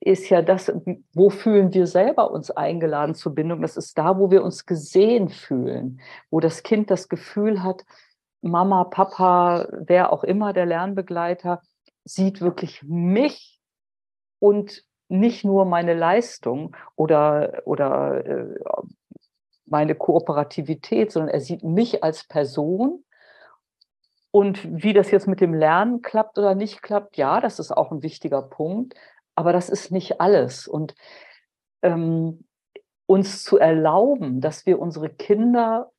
ist 0.00 0.30
ja 0.30 0.40
das, 0.40 0.72
wo 1.12 1.28
fühlen 1.30 1.74
wir 1.74 1.86
selber 1.86 2.30
uns 2.30 2.50
eingeladen 2.50 3.14
zur 3.14 3.34
Bindung? 3.34 3.60
Das 3.60 3.76
ist 3.76 3.98
da, 3.98 4.18
wo 4.18 4.30
wir 4.30 4.42
uns 4.42 4.64
gesehen 4.64 5.28
fühlen, 5.28 6.00
wo 6.30 6.40
das 6.40 6.62
Kind 6.62 6.90
das 6.90 7.08
Gefühl 7.08 7.62
hat, 7.62 7.84
Mama, 8.40 8.84
Papa, 8.84 9.68
wer 9.70 10.12
auch 10.12 10.24
immer 10.24 10.54
der 10.54 10.64
Lernbegleiter, 10.64 11.60
sieht 12.04 12.40
wirklich 12.40 12.82
mich 12.82 13.60
und 14.38 14.84
nicht 15.08 15.44
nur 15.44 15.66
meine 15.66 15.92
Leistung 15.92 16.74
oder, 16.96 17.62
oder 17.66 18.24
äh, 18.24 18.58
meine 19.70 19.94
Kooperativität, 19.94 21.12
sondern 21.12 21.30
er 21.30 21.40
sieht 21.40 21.62
mich 21.62 22.02
als 22.02 22.24
Person. 22.24 23.04
Und 24.30 24.82
wie 24.82 24.92
das 24.92 25.10
jetzt 25.10 25.26
mit 25.26 25.40
dem 25.40 25.54
Lernen 25.54 26.02
klappt 26.02 26.38
oder 26.38 26.54
nicht 26.54 26.82
klappt, 26.82 27.16
ja, 27.16 27.40
das 27.40 27.58
ist 27.58 27.72
auch 27.72 27.90
ein 27.90 28.02
wichtiger 28.02 28.42
Punkt, 28.42 28.94
aber 29.34 29.52
das 29.52 29.68
ist 29.68 29.90
nicht 29.90 30.20
alles. 30.20 30.68
Und 30.68 30.94
ähm, 31.82 32.44
uns 33.06 33.42
zu 33.42 33.58
erlauben, 33.58 34.40
dass 34.40 34.66
wir 34.66 34.78
unsere 34.78 35.08
Kinder 35.08 35.90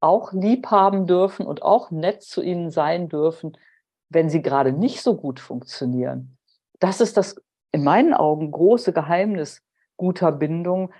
auch 0.00 0.32
lieb 0.32 0.66
haben 0.66 1.06
dürfen 1.06 1.46
und 1.46 1.62
auch 1.62 1.90
nett 1.90 2.22
zu 2.22 2.42
ihnen 2.42 2.70
sein 2.70 3.08
dürfen, 3.08 3.56
wenn 4.10 4.28
sie 4.28 4.42
gerade 4.42 4.72
nicht 4.72 5.00
so 5.00 5.16
gut 5.16 5.40
funktionieren. 5.40 6.36
Das 6.80 7.00
ist 7.00 7.16
das 7.16 7.36
in 7.72 7.82
meinen 7.82 8.12
Augen 8.12 8.50
große 8.50 8.92
Geheimnis 8.92 9.62
guter 9.96 10.32
Bindung 10.32 10.92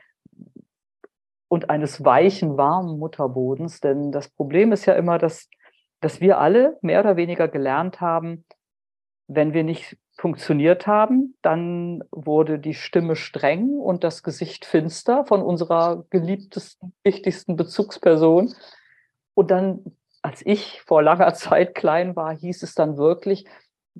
und 1.55 1.71
eines 1.71 2.05
weichen, 2.05 2.57
warmen 2.57 2.99
Mutterbodens. 2.99 3.79
Denn 3.81 4.11
das 4.11 4.29
Problem 4.29 4.73
ist 4.73 4.87
ja 4.87 4.95
immer, 4.95 5.19
dass, 5.19 5.49
dass 6.01 6.21
wir 6.21 6.39
alle 6.39 6.77
mehr 6.83 6.99
oder 6.99 7.17
weniger 7.17 7.47
gelernt 7.47 8.01
haben, 8.01 8.45
wenn 9.29 9.55
wir 9.55 9.63
nicht 9.63 9.97
funktioniert 10.17 10.89
haben, 10.89 11.37
dann 11.43 12.03
wurde 12.11 12.59
die 12.59 12.75
Stimme 12.75 13.15
streng 13.15 13.79
und 13.79 14.03
das 14.03 14.25
Gesicht 14.25 14.65
finster 14.65 15.25
von 15.27 15.43
unserer 15.43 16.05
geliebtesten, 16.11 16.93
wichtigsten 17.05 17.55
Bezugsperson. 17.55 18.53
Und 19.35 19.53
dann, 19.53 19.85
als 20.23 20.45
ich 20.45 20.83
vor 20.83 21.05
langer 21.05 21.35
Zeit 21.35 21.77
klein 21.77 22.17
war, 22.17 22.37
hieß 22.37 22.65
es 22.65 22.75
dann 22.75 22.97
wirklich, 22.97 23.45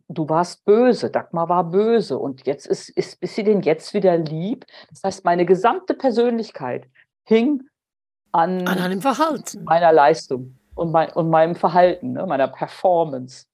du 0.09 0.29
warst 0.29 0.65
böse, 0.65 1.09
Dagmar 1.09 1.49
war 1.49 1.71
böse 1.71 2.19
und 2.19 2.49
jetzt 2.49 2.67
ist, 2.67 2.89
ist, 2.89 3.23
ist 3.23 3.37
sie 3.37 3.45
denn 3.45 3.63
jetzt 3.63 3.95
wieder 3.95 4.19
lieb? 4.19 4.67
Das 4.91 5.05
heißt, 5.05 5.25
meine 5.25 5.47
gesamte 5.47 5.95
Persönlichkeit 5.95 6.89
hing 7.25 7.63
an, 8.33 8.67
an 8.67 8.79
einem 8.79 9.01
Verhalten. 9.01 9.65
meiner 9.65 9.93
Leistung 9.93 10.59
und, 10.75 10.93
mein, 10.93 11.11
und 11.13 11.31
meinem 11.31 11.55
Verhalten, 11.55 12.13
ne, 12.13 12.27
meiner 12.27 12.49
Performance. 12.49 13.47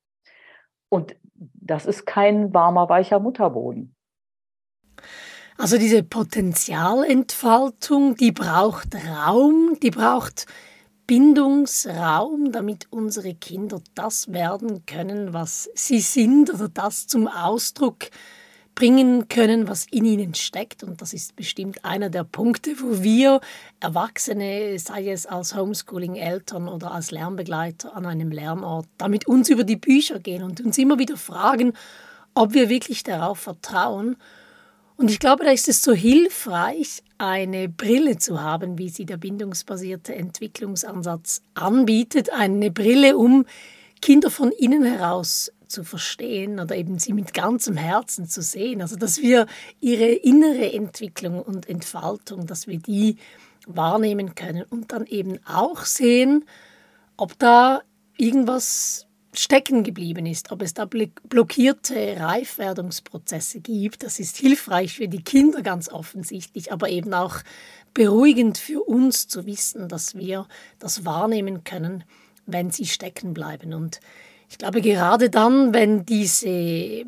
Und 0.88 1.14
das 1.34 1.86
ist 1.86 2.06
kein 2.06 2.52
warmer, 2.52 2.88
weicher 2.88 3.20
Mutterboden. 3.20 3.94
Also 5.56 5.78
diese 5.78 6.02
Potenzialentfaltung, 6.02 8.16
die 8.16 8.32
braucht 8.32 8.88
Raum, 8.94 9.78
die 9.82 9.90
braucht 9.90 10.46
Bindungsraum, 11.06 12.52
damit 12.52 12.86
unsere 12.90 13.34
Kinder 13.34 13.80
das 13.94 14.32
werden 14.32 14.86
können, 14.86 15.34
was 15.34 15.68
sie 15.74 16.00
sind 16.00 16.54
oder 16.54 16.68
das 16.68 17.06
zum 17.06 17.28
Ausdruck 17.28 18.10
bringen 18.80 19.28
können, 19.28 19.68
was 19.68 19.84
in 19.90 20.06
ihnen 20.06 20.34
steckt. 20.34 20.82
Und 20.82 21.02
das 21.02 21.12
ist 21.12 21.36
bestimmt 21.36 21.84
einer 21.84 22.08
der 22.08 22.24
Punkte, 22.24 22.70
wo 22.80 23.02
wir 23.02 23.42
Erwachsene, 23.78 24.78
sei 24.78 25.10
es 25.10 25.26
als 25.26 25.54
Homeschooling-Eltern 25.54 26.66
oder 26.66 26.92
als 26.92 27.10
Lernbegleiter 27.10 27.94
an 27.94 28.06
einem 28.06 28.30
Lernort, 28.30 28.86
damit 28.96 29.28
uns 29.28 29.50
über 29.50 29.64
die 29.64 29.76
Bücher 29.76 30.18
gehen 30.18 30.42
und 30.42 30.62
uns 30.62 30.78
immer 30.78 30.98
wieder 30.98 31.18
fragen, 31.18 31.74
ob 32.32 32.54
wir 32.54 32.70
wirklich 32.70 33.02
darauf 33.02 33.40
vertrauen 33.40 34.16
und 34.96 35.10
ich 35.10 35.18
glaube, 35.18 35.44
da 35.44 35.50
ist 35.50 35.66
es 35.66 35.82
so 35.82 35.94
hilfreich, 35.94 37.02
eine 37.16 37.70
Brille 37.70 38.18
zu 38.18 38.42
haben, 38.42 38.76
wie 38.76 38.90
sie 38.90 39.06
der 39.06 39.16
bindungsbasierte 39.16 40.14
Entwicklungsansatz 40.14 41.40
anbietet. 41.54 42.30
Eine 42.30 42.70
Brille, 42.70 43.16
um 43.16 43.46
Kinder 44.02 44.30
von 44.30 44.52
innen 44.52 44.84
heraus 44.84 45.52
zu 45.70 45.84
verstehen 45.84 46.60
oder 46.60 46.76
eben 46.76 46.98
sie 46.98 47.12
mit 47.12 47.32
ganzem 47.32 47.76
Herzen 47.76 48.28
zu 48.28 48.42
sehen. 48.42 48.82
Also 48.82 48.96
dass 48.96 49.20
wir 49.20 49.46
ihre 49.80 50.06
innere 50.06 50.72
Entwicklung 50.72 51.40
und 51.40 51.68
Entfaltung, 51.68 52.46
dass 52.46 52.66
wir 52.66 52.78
die 52.78 53.16
wahrnehmen 53.66 54.34
können 54.34 54.64
und 54.64 54.92
dann 54.92 55.06
eben 55.06 55.38
auch 55.46 55.84
sehen, 55.84 56.44
ob 57.16 57.38
da 57.38 57.82
irgendwas 58.16 59.06
stecken 59.32 59.84
geblieben 59.84 60.26
ist, 60.26 60.50
ob 60.50 60.62
es 60.62 60.74
da 60.74 60.86
blockierte 60.86 62.16
Reifwerdungsprozesse 62.18 63.60
gibt. 63.60 64.02
Das 64.02 64.18
ist 64.18 64.36
hilfreich 64.36 64.94
für 64.94 65.08
die 65.08 65.22
Kinder 65.22 65.62
ganz 65.62 65.88
offensichtlich, 65.88 66.72
aber 66.72 66.88
eben 66.88 67.14
auch 67.14 67.36
beruhigend 67.94 68.58
für 68.58 68.82
uns 68.82 69.28
zu 69.28 69.46
wissen, 69.46 69.88
dass 69.88 70.16
wir 70.16 70.48
das 70.78 71.04
wahrnehmen 71.04 71.62
können, 71.62 72.04
wenn 72.46 72.70
sie 72.70 72.86
stecken 72.86 73.32
bleiben. 73.32 73.72
Und 73.72 74.00
ich 74.50 74.58
glaube, 74.58 74.80
gerade 74.80 75.30
dann, 75.30 75.72
wenn 75.72 76.04
diese 76.04 77.04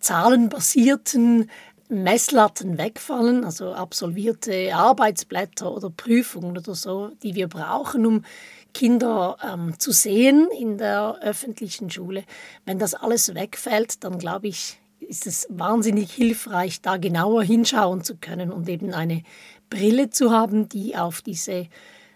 zahlenbasierten 0.00 1.50
Messlatten 1.90 2.78
wegfallen, 2.78 3.44
also 3.44 3.72
absolvierte 3.72 4.74
Arbeitsblätter 4.74 5.70
oder 5.70 5.90
Prüfungen 5.90 6.56
oder 6.56 6.74
so, 6.74 7.10
die 7.22 7.34
wir 7.34 7.48
brauchen, 7.48 8.06
um 8.06 8.24
Kinder 8.72 9.36
ähm, 9.42 9.78
zu 9.78 9.92
sehen 9.92 10.48
in 10.58 10.78
der 10.78 11.18
öffentlichen 11.20 11.90
Schule. 11.90 12.24
Wenn 12.64 12.78
das 12.78 12.94
alles 12.94 13.34
wegfällt, 13.34 14.02
dann 14.04 14.18
glaube 14.18 14.48
ich, 14.48 14.78
ist 15.00 15.26
es 15.26 15.46
wahnsinnig 15.50 16.12
hilfreich, 16.12 16.80
da 16.80 16.96
genauer 16.96 17.42
hinschauen 17.42 18.04
zu 18.04 18.16
können 18.16 18.52
und 18.52 18.68
eben 18.68 18.94
eine 18.94 19.22
Brille 19.68 20.10
zu 20.10 20.30
haben, 20.30 20.68
die 20.68 20.96
auf 20.96 21.20
diese 21.20 21.66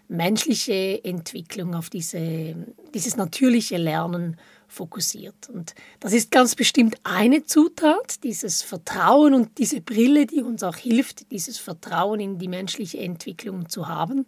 menschliche 0.07 1.03
Entwicklung, 1.03 1.75
auf 1.75 1.89
diese, 1.89 2.55
dieses 2.93 3.17
natürliche 3.17 3.77
Lernen 3.77 4.37
fokussiert. 4.67 5.49
Und 5.49 5.75
das 5.99 6.13
ist 6.13 6.31
ganz 6.31 6.55
bestimmt 6.55 6.97
eine 7.03 7.45
Zutat, 7.45 8.23
dieses 8.23 8.61
Vertrauen 8.61 9.33
und 9.33 9.57
diese 9.57 9.81
Brille, 9.81 10.25
die 10.25 10.41
uns 10.41 10.63
auch 10.63 10.75
hilft, 10.75 11.31
dieses 11.31 11.57
Vertrauen 11.57 12.19
in 12.19 12.37
die 12.37 12.47
menschliche 12.47 12.99
Entwicklung 12.99 13.69
zu 13.69 13.87
haben. 13.87 14.25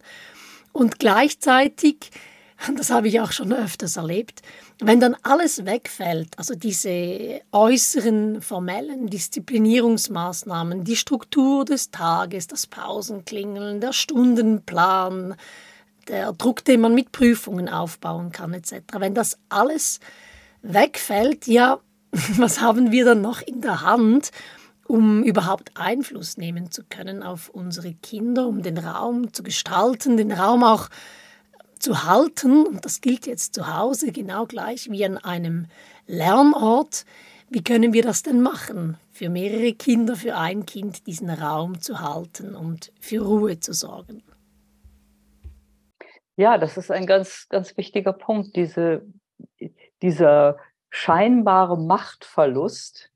Und 0.71 0.99
gleichzeitig, 0.99 2.11
das 2.75 2.89
habe 2.89 3.07
ich 3.07 3.19
auch 3.19 3.31
schon 3.31 3.51
öfters 3.51 3.97
erlebt, 3.97 4.41
wenn 4.79 4.99
dann 4.99 5.15
alles 5.23 5.65
wegfällt, 5.65 6.37
also 6.37 6.53
diese 6.55 7.41
äußeren 7.51 8.41
formellen 8.41 9.07
Disziplinierungsmaßnahmen, 9.07 10.83
die 10.83 10.95
Struktur 10.95 11.65
des 11.65 11.91
Tages, 11.91 12.47
das 12.47 12.67
Pausenklingeln, 12.67 13.81
der 13.81 13.93
Stundenplan, 13.93 15.35
der 16.07 16.31
Druck, 16.33 16.63
den 16.63 16.81
man 16.81 16.93
mit 16.93 17.11
Prüfungen 17.11 17.69
aufbauen 17.69 18.31
kann 18.31 18.53
etc. 18.53 18.73
Wenn 18.99 19.13
das 19.13 19.37
alles 19.49 19.99
wegfällt, 20.73 21.47
ja, 21.47 21.79
was 22.11 22.61
haben 22.61 22.91
wir 22.91 23.05
dann 23.05 23.21
noch 23.21 23.41
in 23.41 23.61
der 23.61 23.81
Hand, 23.81 24.31
um 24.87 25.23
überhaupt 25.23 25.71
Einfluss 25.75 26.37
nehmen 26.37 26.71
zu 26.71 26.83
können 26.83 27.23
auf 27.23 27.49
unsere 27.49 27.93
Kinder, 27.93 28.47
um 28.47 28.61
den 28.61 28.77
Raum 28.77 29.33
zu 29.33 29.43
gestalten, 29.43 30.17
den 30.17 30.31
Raum 30.31 30.63
auch 30.63 30.89
zu 31.79 32.05
halten. 32.05 32.65
Und 32.65 32.85
das 32.85 33.01
gilt 33.01 33.27
jetzt 33.27 33.53
zu 33.53 33.75
Hause 33.75 34.11
genau 34.11 34.45
gleich 34.45 34.89
wie 34.89 35.05
an 35.05 35.17
einem 35.17 35.67
Lernort. 36.05 37.05
Wie 37.49 37.63
können 37.63 37.93
wir 37.93 38.03
das 38.03 38.23
denn 38.23 38.41
machen, 38.41 38.97
für 39.11 39.29
mehrere 39.29 39.73
Kinder, 39.73 40.15
für 40.15 40.35
ein 40.35 40.65
Kind 40.65 41.07
diesen 41.07 41.29
Raum 41.29 41.81
zu 41.81 42.01
halten 42.01 42.55
und 42.55 42.91
für 42.99 43.21
Ruhe 43.21 43.59
zu 43.59 43.73
sorgen? 43.73 44.23
Ja, 46.35 46.57
das 46.57 46.77
ist 46.77 46.91
ein 46.91 47.07
ganz, 47.07 47.47
ganz 47.49 47.75
wichtiger 47.77 48.13
Punkt, 48.13 48.55
diese, 48.55 49.01
dieser 50.01 50.57
scheinbare 50.89 51.77
Machtverlust. 51.77 53.11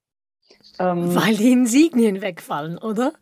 Ähm, 0.79 1.15
weil 1.15 1.35
die 1.35 1.51
Insignien 1.51 2.21
wegfallen, 2.21 2.77
oder? 2.77 3.13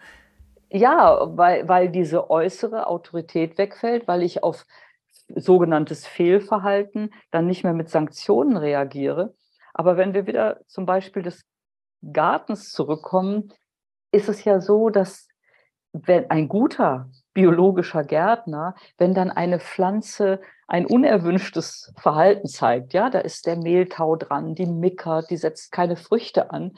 Ja, 0.70 1.36
weil, 1.38 1.68
weil 1.68 1.90
diese 1.90 2.30
äußere 2.30 2.88
Autorität 2.88 3.58
wegfällt, 3.58 4.08
weil 4.08 4.24
ich 4.24 4.44
auf 4.44 4.66
sogenanntes 5.36 6.06
Fehlverhalten 6.06 7.14
dann 7.32 7.48
nicht 7.48 7.64
mehr 7.64 7.74
mit 7.74 7.90
Sanktionen 7.90 8.58
reagiere. 8.58 9.36
Aber 9.74 9.98
wenn 9.98 10.14
wir 10.14 10.28
wieder 10.28 10.62
zum 10.68 10.86
Beispiel 10.86 11.24
des 11.24 11.44
Gartens 12.14 12.72
zurückkommen, 12.72 13.54
ist 14.12 14.30
es 14.30 14.44
ja 14.44 14.60
so, 14.60 14.90
dass 14.90 15.28
wenn 15.92 16.30
ein 16.30 16.48
guter 16.48 17.10
biologischer 17.34 18.04
Gärtner, 18.04 18.76
wenn 18.98 19.14
dann 19.14 19.32
eine 19.32 19.60
Pflanze 19.60 20.42
ein 20.68 20.86
unerwünschtes 20.86 21.94
Verhalten 21.98 22.48
zeigt, 22.48 22.94
ja, 22.94 23.10
da 23.10 23.20
ist 23.20 23.46
der 23.48 23.58
Mehltau 23.58 24.16
dran, 24.16 24.56
die 24.56 24.66
mickert, 24.66 25.30
die 25.30 25.38
setzt 25.38 25.72
keine 25.72 25.96
Früchte 25.96 26.52
an, 26.52 26.74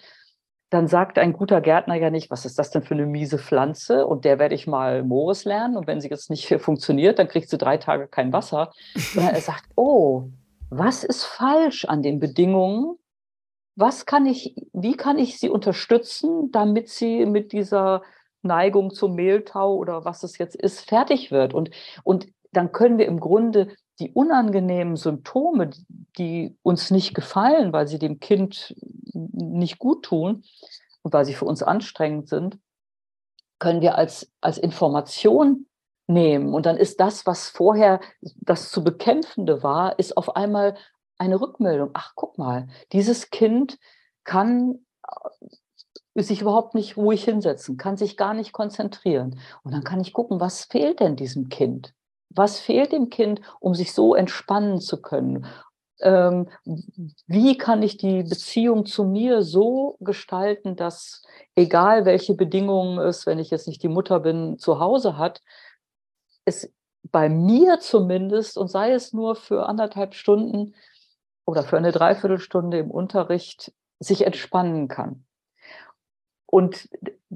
dann 0.72 0.88
sagt 0.88 1.20
ein 1.20 1.34
guter 1.34 1.60
Gärtner 1.60 1.96
ja 1.96 2.10
nicht, 2.10 2.32
was 2.32 2.46
ist 2.46 2.58
das 2.58 2.72
denn 2.72 2.82
für 2.82 2.94
eine 2.94 3.06
miese 3.06 3.38
Pflanze? 3.38 4.08
Und 4.08 4.24
der 4.24 4.40
werde 4.40 4.56
ich 4.56 4.68
mal 4.68 5.04
Moores 5.04 5.44
lernen. 5.44 5.76
Und 5.76 5.86
wenn 5.86 6.00
sie 6.00 6.08
jetzt 6.08 6.30
nicht 6.30 6.48
funktioniert, 6.62 7.20
dann 7.20 7.28
kriegt 7.28 7.50
sie 7.50 7.58
drei 7.58 7.76
Tage 7.76 8.08
kein 8.08 8.32
Wasser, 8.32 8.72
sondern 8.96 9.36
er 9.36 9.42
sagt, 9.42 9.66
oh, 9.76 10.30
was 10.70 11.04
ist 11.04 11.26
falsch 11.26 11.84
an 11.84 12.02
den 12.02 12.22
Bedingungen? 12.22 12.96
Was 13.76 14.06
kann 14.06 14.26
ich, 14.26 14.56
wie 14.72 14.96
kann 14.96 15.20
ich 15.20 15.40
sie 15.40 15.50
unterstützen, 15.50 16.52
damit 16.54 16.88
sie 16.88 17.26
mit 17.26 17.52
dieser 17.52 18.02
Neigung 18.42 18.94
zum 18.94 19.16
Mehltau 19.16 19.76
oder 19.76 20.06
was 20.06 20.24
es 20.24 20.38
jetzt 20.38 20.56
ist, 20.56 20.82
fertig 20.82 21.32
wird? 21.32 21.54
Und, 21.54 21.72
und 22.04 22.28
dann 22.52 22.72
können 22.72 22.98
wir 22.98 23.06
im 23.06 23.20
Grunde 23.20 23.76
die 24.00 24.12
unangenehmen 24.12 24.96
Symptome, 24.96 25.70
die 26.18 26.58
uns 26.64 26.92
nicht 26.92 27.14
gefallen, 27.14 27.72
weil 27.72 27.88
sie 27.88 28.00
dem 28.00 28.20
Kind 28.20 28.76
nicht 29.14 29.80
gut 29.80 30.04
tun 30.04 30.44
und 31.04 31.14
weil 31.14 31.26
sie 31.26 31.34
für 31.34 31.46
uns 31.46 31.62
anstrengend 31.62 32.28
sind, 32.28 32.58
können 33.60 33.82
wir 33.82 33.96
als, 33.96 34.32
als 34.42 34.58
Information 34.58 35.68
nehmen. 36.08 36.54
Und 36.54 36.66
dann 36.66 36.78
ist 36.78 37.00
das, 37.00 37.26
was 37.26 37.50
vorher 37.50 38.02
das 38.22 38.72
zu 38.72 38.84
bekämpfende 38.84 39.64
war, 39.64 40.00
ist 40.00 40.18
auf 40.18 40.36
einmal 40.36 40.76
eine 41.18 41.40
Rückmeldung. 41.40 41.92
Ach, 41.94 42.14
guck 42.16 42.38
mal, 42.38 42.68
dieses 42.92 43.30
Kind 43.30 43.78
kann 44.24 44.80
äh, 45.08 45.30
sich 46.16 46.42
überhaupt 46.42 46.76
nicht 46.76 46.98
ruhig 46.98 47.24
hinsetzen, 47.24 47.78
kann 47.78 47.98
sich 47.98 48.18
gar 48.18 48.34
nicht 48.34 48.52
konzentrieren. 48.52 49.40
Und 49.64 49.74
dann 49.74 49.84
kann 49.84 50.02
ich 50.02 50.14
gucken, 50.14 50.40
was 50.40 50.66
fehlt 50.66 51.00
denn 51.00 51.16
diesem 51.16 51.50
Kind? 51.50 51.94
Was 52.30 52.60
fehlt 52.60 52.92
dem 52.92 53.10
Kind, 53.10 53.42
um 53.60 53.76
sich 53.76 53.94
so 53.94 54.16
entspannen 54.16 54.80
zu 54.80 55.02
können? 55.02 55.46
Ähm, 56.02 56.48
wie 57.28 57.58
kann 57.58 57.84
ich 57.84 57.98
die 57.98 58.24
Beziehung 58.24 58.86
zu 58.86 59.04
mir 59.04 59.44
so 59.44 59.98
gestalten, 60.00 60.76
dass 60.76 61.24
egal 61.56 62.06
welche 62.06 62.34
Bedingungen 62.34 62.98
es, 63.00 63.26
wenn 63.26 63.40
ich 63.40 63.52
jetzt 63.52 63.68
nicht 63.68 63.84
die 63.84 63.88
Mutter 63.88 64.20
bin, 64.20 64.58
zu 64.58 64.80
Hause 64.80 65.18
hat, 65.18 65.42
es 66.46 66.74
bei 67.04 67.30
mir 67.30 67.80
zumindest, 67.80 68.58
und 68.58 68.70
sei 68.70 68.92
es 68.94 69.14
nur 69.14 69.36
für 69.36 69.68
anderthalb 69.68 70.14
Stunden 70.14 70.76
oder 71.46 71.64
für 71.64 71.78
eine 71.78 71.92
Dreiviertelstunde 71.92 72.80
im 72.80 72.92
Unterricht, 72.92 73.74
sich 74.00 74.26
entspannen 74.26 74.88
kann. 74.88 75.26
Und 76.52 76.90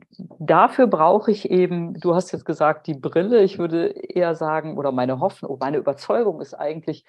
dafür 0.10 0.88
brauche 0.88 1.32
ich 1.32 1.49
eben, 1.49 1.93
du 1.93 2.13
hast 2.15 2.34
jetzt 2.34 2.43
gesagt, 2.43 2.86
die 2.86 2.93
Brille. 2.95 3.43
Ich 3.43 3.58
würde 3.58 3.88
eher 3.88 4.36
sagen, 4.36 4.78
oder 4.78 4.91
meine 4.91 5.21
Hoffnung, 5.21 5.58
meine 5.58 5.78
Überzeugung 5.78 6.41
ist 6.41 6.54
eigentlich, 6.54 7.06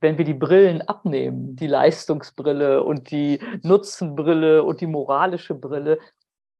wenn 0.00 0.16
wir 0.16 0.24
die 0.24 0.32
Brillen 0.32 0.80
abnehmen, 0.80 1.54
die 1.54 1.66
Leistungsbrille 1.66 2.82
und 2.82 3.10
die 3.10 3.40
Nutzenbrille 3.62 4.64
und 4.64 4.80
die 4.80 4.86
moralische 4.86 5.54
Brille 5.54 5.98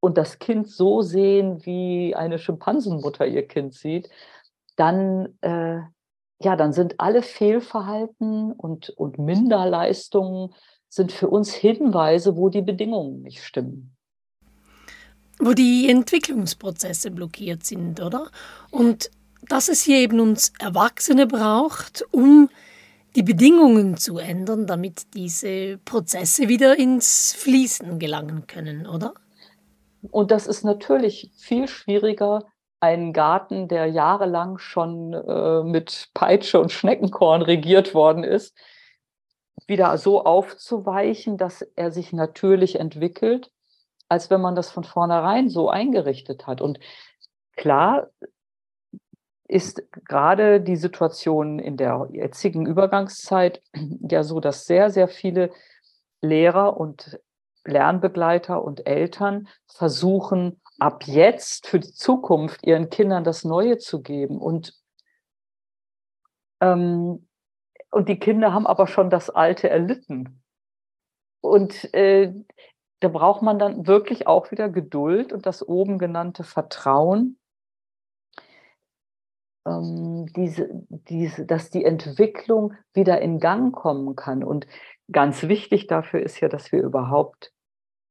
und 0.00 0.18
das 0.18 0.38
Kind 0.38 0.68
so 0.68 1.00
sehen, 1.00 1.64
wie 1.64 2.14
eine 2.14 2.38
Schimpansenmutter 2.38 3.26
ihr 3.26 3.48
Kind 3.48 3.72
sieht, 3.72 4.10
dann, 4.76 5.38
äh, 5.40 5.78
ja, 6.42 6.56
dann 6.56 6.74
sind 6.74 7.00
alle 7.00 7.22
Fehlverhalten 7.22 8.52
und, 8.52 8.90
und 8.90 9.18
Minderleistungen 9.18 10.54
sind 10.90 11.10
für 11.10 11.28
uns 11.28 11.54
Hinweise, 11.54 12.36
wo 12.36 12.50
die 12.50 12.62
Bedingungen 12.62 13.22
nicht 13.22 13.42
stimmen 13.42 13.96
wo 15.42 15.54
die 15.54 15.90
Entwicklungsprozesse 15.90 17.10
blockiert 17.10 17.64
sind, 17.64 18.00
oder? 18.00 18.30
Und 18.70 19.10
dass 19.48 19.68
es 19.68 19.82
hier 19.82 19.98
eben 19.98 20.20
uns 20.20 20.52
Erwachsene 20.60 21.26
braucht, 21.26 22.04
um 22.12 22.48
die 23.16 23.24
Bedingungen 23.24 23.96
zu 23.96 24.18
ändern, 24.18 24.68
damit 24.68 25.14
diese 25.14 25.78
Prozesse 25.78 26.48
wieder 26.48 26.78
ins 26.78 27.34
Fließen 27.36 27.98
gelangen 27.98 28.46
können, 28.46 28.86
oder? 28.86 29.14
Und 30.12 30.30
das 30.30 30.46
ist 30.46 30.64
natürlich 30.64 31.32
viel 31.36 31.66
schwieriger, 31.66 32.46
einen 32.78 33.12
Garten, 33.12 33.66
der 33.66 33.86
jahrelang 33.86 34.58
schon 34.58 35.12
äh, 35.12 35.62
mit 35.64 36.08
Peitsche 36.14 36.60
und 36.60 36.70
Schneckenkorn 36.70 37.42
regiert 37.42 37.94
worden 37.94 38.22
ist, 38.22 38.56
wieder 39.66 39.96
so 39.98 40.24
aufzuweichen, 40.24 41.36
dass 41.36 41.62
er 41.62 41.90
sich 41.90 42.12
natürlich 42.12 42.78
entwickelt 42.78 43.50
als 44.12 44.28
wenn 44.28 44.42
man 44.42 44.54
das 44.54 44.70
von 44.70 44.84
vornherein 44.84 45.48
so 45.48 45.70
eingerichtet 45.70 46.46
hat. 46.46 46.60
Und 46.60 46.78
klar 47.56 48.10
ist 49.48 49.82
gerade 50.04 50.60
die 50.60 50.76
Situation 50.76 51.58
in 51.58 51.78
der 51.78 52.08
jetzigen 52.12 52.66
Übergangszeit 52.66 53.62
ja 54.08 54.22
so, 54.22 54.38
dass 54.38 54.66
sehr, 54.66 54.90
sehr 54.90 55.08
viele 55.08 55.50
Lehrer 56.20 56.76
und 56.76 57.18
Lernbegleiter 57.64 58.62
und 58.62 58.86
Eltern 58.86 59.48
versuchen, 59.66 60.60
ab 60.78 61.04
jetzt 61.06 61.66
für 61.66 61.80
die 61.80 61.92
Zukunft 61.92 62.66
ihren 62.66 62.90
Kindern 62.90 63.24
das 63.24 63.44
Neue 63.44 63.78
zu 63.78 64.02
geben. 64.02 64.38
Und, 64.38 64.74
ähm, 66.60 67.28
und 67.90 68.08
die 68.10 68.18
Kinder 68.18 68.52
haben 68.52 68.66
aber 68.66 68.86
schon 68.86 69.08
das 69.08 69.30
Alte 69.30 69.70
erlitten. 69.70 70.42
Und 71.40 71.92
äh, 71.94 72.32
da 73.02 73.08
braucht 73.08 73.42
man 73.42 73.58
dann 73.58 73.86
wirklich 73.88 74.28
auch 74.28 74.52
wieder 74.52 74.68
Geduld 74.68 75.32
und 75.32 75.44
das 75.44 75.66
oben 75.66 75.98
genannte 75.98 76.44
Vertrauen, 76.44 77.36
ähm, 79.66 80.26
diese, 80.36 80.68
diese, 80.88 81.44
dass 81.44 81.70
die 81.70 81.84
Entwicklung 81.84 82.74
wieder 82.94 83.20
in 83.20 83.40
Gang 83.40 83.74
kommen 83.74 84.14
kann. 84.14 84.44
Und 84.44 84.68
ganz 85.10 85.42
wichtig 85.42 85.88
dafür 85.88 86.22
ist 86.22 86.40
ja, 86.40 86.48
dass 86.48 86.70
wir 86.70 86.80
überhaupt 86.80 87.52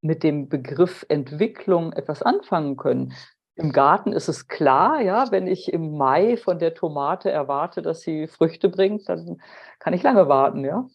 mit 0.02 0.24
dem 0.24 0.50
Begriff 0.50 1.06
Entwicklung 1.08 1.94
etwas 1.94 2.22
anfangen 2.22 2.76
können. 2.76 3.14
Im 3.56 3.72
Garten 3.72 4.12
ist 4.12 4.28
es 4.28 4.48
klar, 4.50 5.02
ja, 5.02 5.32
wenn 5.32 5.48
ich 5.48 5.72
im 5.72 5.96
Mai 5.98 6.36
von 6.36 6.60
der 6.60 6.74
Tomate 6.74 7.32
erwarte, 7.32 7.82
dass 7.82 8.02
sie 8.02 8.28
Früchte 8.28 8.68
bringt, 8.68 9.08
dann 9.08 9.42
kann 9.80 9.94
ich 9.94 10.04
lange 10.04 10.28
warten, 10.28 10.66
ja. 10.66 10.88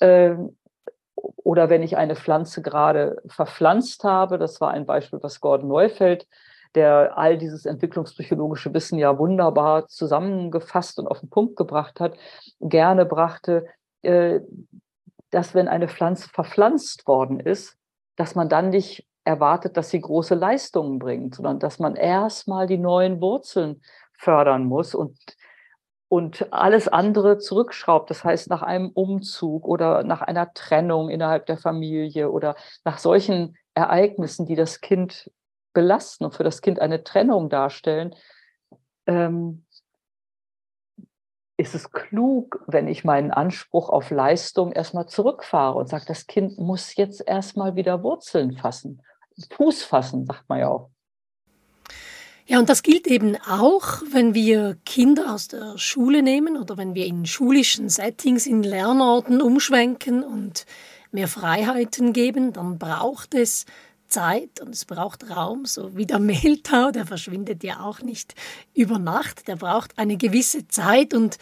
Ähm, 0.00 0.56
oder 1.36 1.70
wenn 1.70 1.82
ich 1.82 1.96
eine 1.96 2.16
Pflanze 2.16 2.62
gerade 2.62 3.22
verpflanzt 3.26 4.04
habe, 4.04 4.38
das 4.38 4.60
war 4.60 4.70
ein 4.70 4.86
Beispiel, 4.86 5.22
was 5.22 5.40
Gordon 5.40 5.68
Neufeld, 5.68 6.26
der 6.74 7.16
all 7.18 7.36
dieses 7.36 7.66
entwicklungspsychologische 7.66 8.72
Wissen 8.72 8.98
ja 8.98 9.18
wunderbar 9.18 9.88
zusammengefasst 9.88 10.98
und 10.98 11.06
auf 11.06 11.20
den 11.20 11.30
Punkt 11.30 11.56
gebracht 11.56 12.00
hat, 12.00 12.16
gerne 12.60 13.04
brachte, 13.04 13.66
äh, 14.02 14.40
dass 15.30 15.54
wenn 15.54 15.68
eine 15.68 15.88
Pflanze 15.88 16.28
verpflanzt 16.28 17.06
worden 17.06 17.40
ist, 17.40 17.76
dass 18.16 18.34
man 18.34 18.48
dann 18.48 18.70
nicht 18.70 19.06
erwartet, 19.24 19.76
dass 19.76 19.90
sie 19.90 20.00
große 20.00 20.34
Leistungen 20.34 20.98
bringt, 20.98 21.36
sondern 21.36 21.58
dass 21.58 21.78
man 21.78 21.94
erstmal 21.94 22.66
die 22.66 22.78
neuen 22.78 23.20
Wurzeln 23.20 23.82
fördern 24.18 24.64
muss. 24.64 24.94
Und 24.94 25.16
und 26.12 26.52
alles 26.52 26.88
andere 26.88 27.38
zurückschraubt. 27.38 28.10
Das 28.10 28.22
heißt, 28.22 28.50
nach 28.50 28.60
einem 28.60 28.90
Umzug 28.90 29.66
oder 29.66 30.02
nach 30.02 30.20
einer 30.20 30.52
Trennung 30.52 31.08
innerhalb 31.08 31.46
der 31.46 31.56
Familie 31.56 32.30
oder 32.30 32.54
nach 32.84 32.98
solchen 32.98 33.56
Ereignissen, 33.72 34.44
die 34.44 34.54
das 34.54 34.82
Kind 34.82 35.30
belasten 35.72 36.26
und 36.26 36.34
für 36.34 36.44
das 36.44 36.60
Kind 36.60 36.80
eine 36.80 37.02
Trennung 37.02 37.48
darstellen, 37.48 38.14
ähm, 39.06 39.64
ist 41.56 41.74
es 41.74 41.90
klug, 41.90 42.62
wenn 42.66 42.88
ich 42.88 43.04
meinen 43.04 43.30
Anspruch 43.30 43.88
auf 43.88 44.10
Leistung 44.10 44.72
erstmal 44.72 45.06
zurückfahre 45.06 45.78
und 45.78 45.88
sage, 45.88 46.04
das 46.06 46.26
Kind 46.26 46.58
muss 46.58 46.94
jetzt 46.94 47.26
erstmal 47.26 47.74
wieder 47.74 48.02
Wurzeln 48.02 48.52
fassen. 48.58 49.00
Fuß 49.50 49.84
fassen, 49.84 50.26
sagt 50.26 50.46
man 50.46 50.58
ja 50.58 50.68
auch. 50.68 50.90
Ja, 52.52 52.58
und 52.58 52.68
das 52.68 52.82
gilt 52.82 53.06
eben 53.06 53.36
auch, 53.48 54.02
wenn 54.10 54.34
wir 54.34 54.76
Kinder 54.84 55.32
aus 55.32 55.48
der 55.48 55.78
Schule 55.78 56.22
nehmen 56.22 56.58
oder 56.58 56.76
wenn 56.76 56.94
wir 56.94 57.06
in 57.06 57.24
schulischen 57.24 57.88
Settings, 57.88 58.44
in 58.44 58.62
Lernorten 58.62 59.40
umschwenken 59.40 60.22
und 60.22 60.66
mehr 61.12 61.28
Freiheiten 61.28 62.12
geben, 62.12 62.52
dann 62.52 62.76
braucht 62.76 63.32
es 63.32 63.64
Zeit 64.06 64.60
und 64.60 64.74
es 64.74 64.84
braucht 64.84 65.30
Raum, 65.30 65.64
so 65.64 65.96
wie 65.96 66.04
der 66.04 66.18
Mehltau, 66.18 66.90
der 66.90 67.06
verschwindet 67.06 67.64
ja 67.64 67.80
auch 67.80 68.02
nicht 68.02 68.34
über 68.74 68.98
Nacht, 68.98 69.48
der 69.48 69.56
braucht 69.56 69.96
eine 69.96 70.18
gewisse 70.18 70.68
Zeit 70.68 71.14
und 71.14 71.38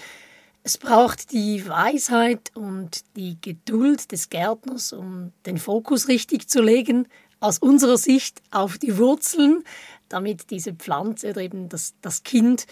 es 0.63 0.79
braucht 0.79 1.33
die 1.33 1.69
Weisheit 1.69 2.53
und 2.55 3.01
die 3.17 3.37
Geduld 3.41 4.13
des 4.13 4.29
Gärtners, 4.29 4.93
um 4.93 5.33
den 5.45 5.59
Fokus 5.59 6.07
richtig 6.07 6.49
zu 6.49 6.63
legen, 6.63 7.09
aus 7.41 7.59
unserer 7.59 7.97
Sicht 7.97 8.43
auf 8.51 8.79
die 8.79 8.99
Wurzeln, 8.99 9.65
damit 10.09 10.51
diese 10.51 10.75
Pflanze 10.75 11.31
oder 11.31 11.41
eben 11.41 11.69
das, 11.69 11.95
das 12.03 12.23
Kind 12.23 12.67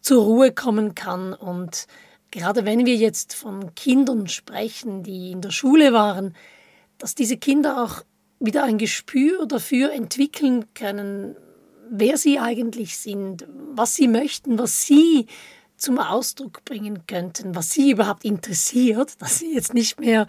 zur 0.00 0.24
Ruhe 0.24 0.52
kommen 0.52 0.94
kann. 0.94 1.34
Und 1.34 1.86
gerade 2.30 2.64
wenn 2.64 2.86
wir 2.86 2.96
jetzt 2.96 3.34
von 3.34 3.74
Kindern 3.74 4.28
sprechen, 4.28 5.02
die 5.02 5.32
in 5.32 5.42
der 5.42 5.50
Schule 5.50 5.92
waren, 5.92 6.34
dass 6.98 7.14
diese 7.14 7.36
Kinder 7.36 7.82
auch 7.82 8.02
wieder 8.38 8.64
ein 8.64 8.78
Gespür 8.78 9.46
dafür 9.46 9.92
entwickeln 9.92 10.66
können, 10.74 11.36
wer 11.90 12.16
sie 12.16 12.38
eigentlich 12.38 12.96
sind, 12.96 13.46
was 13.72 13.94
sie 13.94 14.08
möchten, 14.08 14.58
was 14.58 14.84
sie 14.84 15.26
zum 15.76 15.98
Ausdruck 15.98 16.64
bringen 16.64 17.06
könnten, 17.06 17.54
was 17.54 17.70
sie 17.70 17.90
überhaupt 17.90 18.24
interessiert, 18.24 19.12
dass 19.20 19.38
sie 19.38 19.54
jetzt 19.54 19.74
nicht 19.74 20.00
mehr 20.00 20.26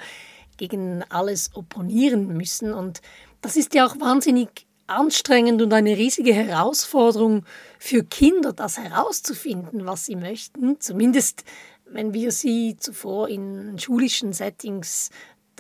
gegen 0.57 1.03
alles 1.09 1.51
opponieren 1.55 2.27
müssen. 2.27 2.73
Und 2.73 3.01
das 3.47 3.55
ist 3.55 3.73
ja 3.75 3.87
auch 3.87 3.97
wahnsinnig 4.01 4.67
anstrengend 4.87 5.61
und 5.61 5.71
eine 5.71 5.95
riesige 5.95 6.33
Herausforderung 6.33 7.45
für 7.79 8.03
Kinder, 8.03 8.51
das 8.51 8.77
herauszufinden, 8.77 9.85
was 9.85 10.05
sie 10.05 10.17
möchten. 10.17 10.81
Zumindest 10.81 11.45
wenn 11.85 12.13
wir 12.13 12.33
sie 12.33 12.75
zuvor 12.77 13.29
in 13.29 13.79
schulischen 13.79 14.33
Settings 14.33 15.11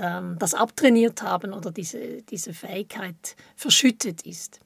ähm, 0.01 0.35
das 0.37 0.53
abtrainiert 0.53 1.21
haben 1.21 1.53
oder 1.53 1.71
diese, 1.71 2.23
diese 2.23 2.53
Fähigkeit 2.53 3.37
verschüttet 3.55 4.23
ist. 4.23 4.59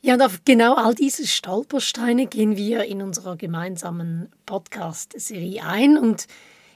Ja, 0.00 0.14
und 0.14 0.22
auf 0.22 0.40
genau 0.44 0.74
all 0.74 0.96
diese 0.96 1.28
Stolpersteine 1.28 2.26
gehen 2.26 2.56
wir 2.56 2.86
in 2.86 3.02
unserer 3.02 3.36
gemeinsamen 3.36 4.32
Podcast-Serie 4.46 5.62
ein. 5.62 5.96
Und 5.96 6.26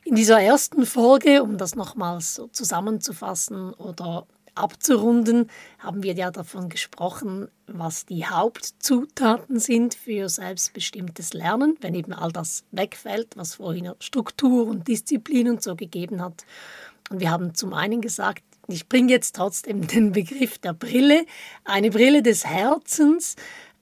in 0.04 0.14
dieser 0.14 0.40
ersten 0.40 0.86
Folge, 0.86 1.42
um 1.42 1.58
das 1.58 1.74
nochmals 1.74 2.36
so 2.36 2.46
zusammenzufassen 2.46 3.74
oder 3.74 4.28
abzurunden, 4.54 5.50
haben 5.78 6.02
wir 6.02 6.14
ja 6.14 6.30
davon 6.30 6.68
gesprochen, 6.68 7.48
was 7.66 8.06
die 8.06 8.26
Hauptzutaten 8.26 9.58
sind 9.58 9.94
für 9.94 10.28
selbstbestimmtes 10.28 11.32
Lernen, 11.32 11.76
wenn 11.80 11.94
eben 11.94 12.12
all 12.12 12.32
das 12.32 12.64
wegfällt, 12.70 13.36
was 13.36 13.56
vorhin 13.56 13.92
Struktur 13.98 14.66
und 14.66 14.88
Disziplin 14.88 15.48
und 15.48 15.62
so 15.62 15.74
gegeben 15.76 16.22
hat. 16.22 16.44
Und 17.10 17.20
wir 17.20 17.30
haben 17.30 17.54
zum 17.54 17.72
einen 17.72 18.00
gesagt, 18.00 18.42
ich 18.68 18.88
bringe 18.88 19.12
jetzt 19.12 19.36
trotzdem 19.36 19.86
den 19.86 20.12
Begriff 20.12 20.58
der 20.58 20.72
Brille, 20.72 21.24
eine 21.64 21.90
Brille 21.90 22.22
des 22.22 22.44
Herzens, 22.44 23.36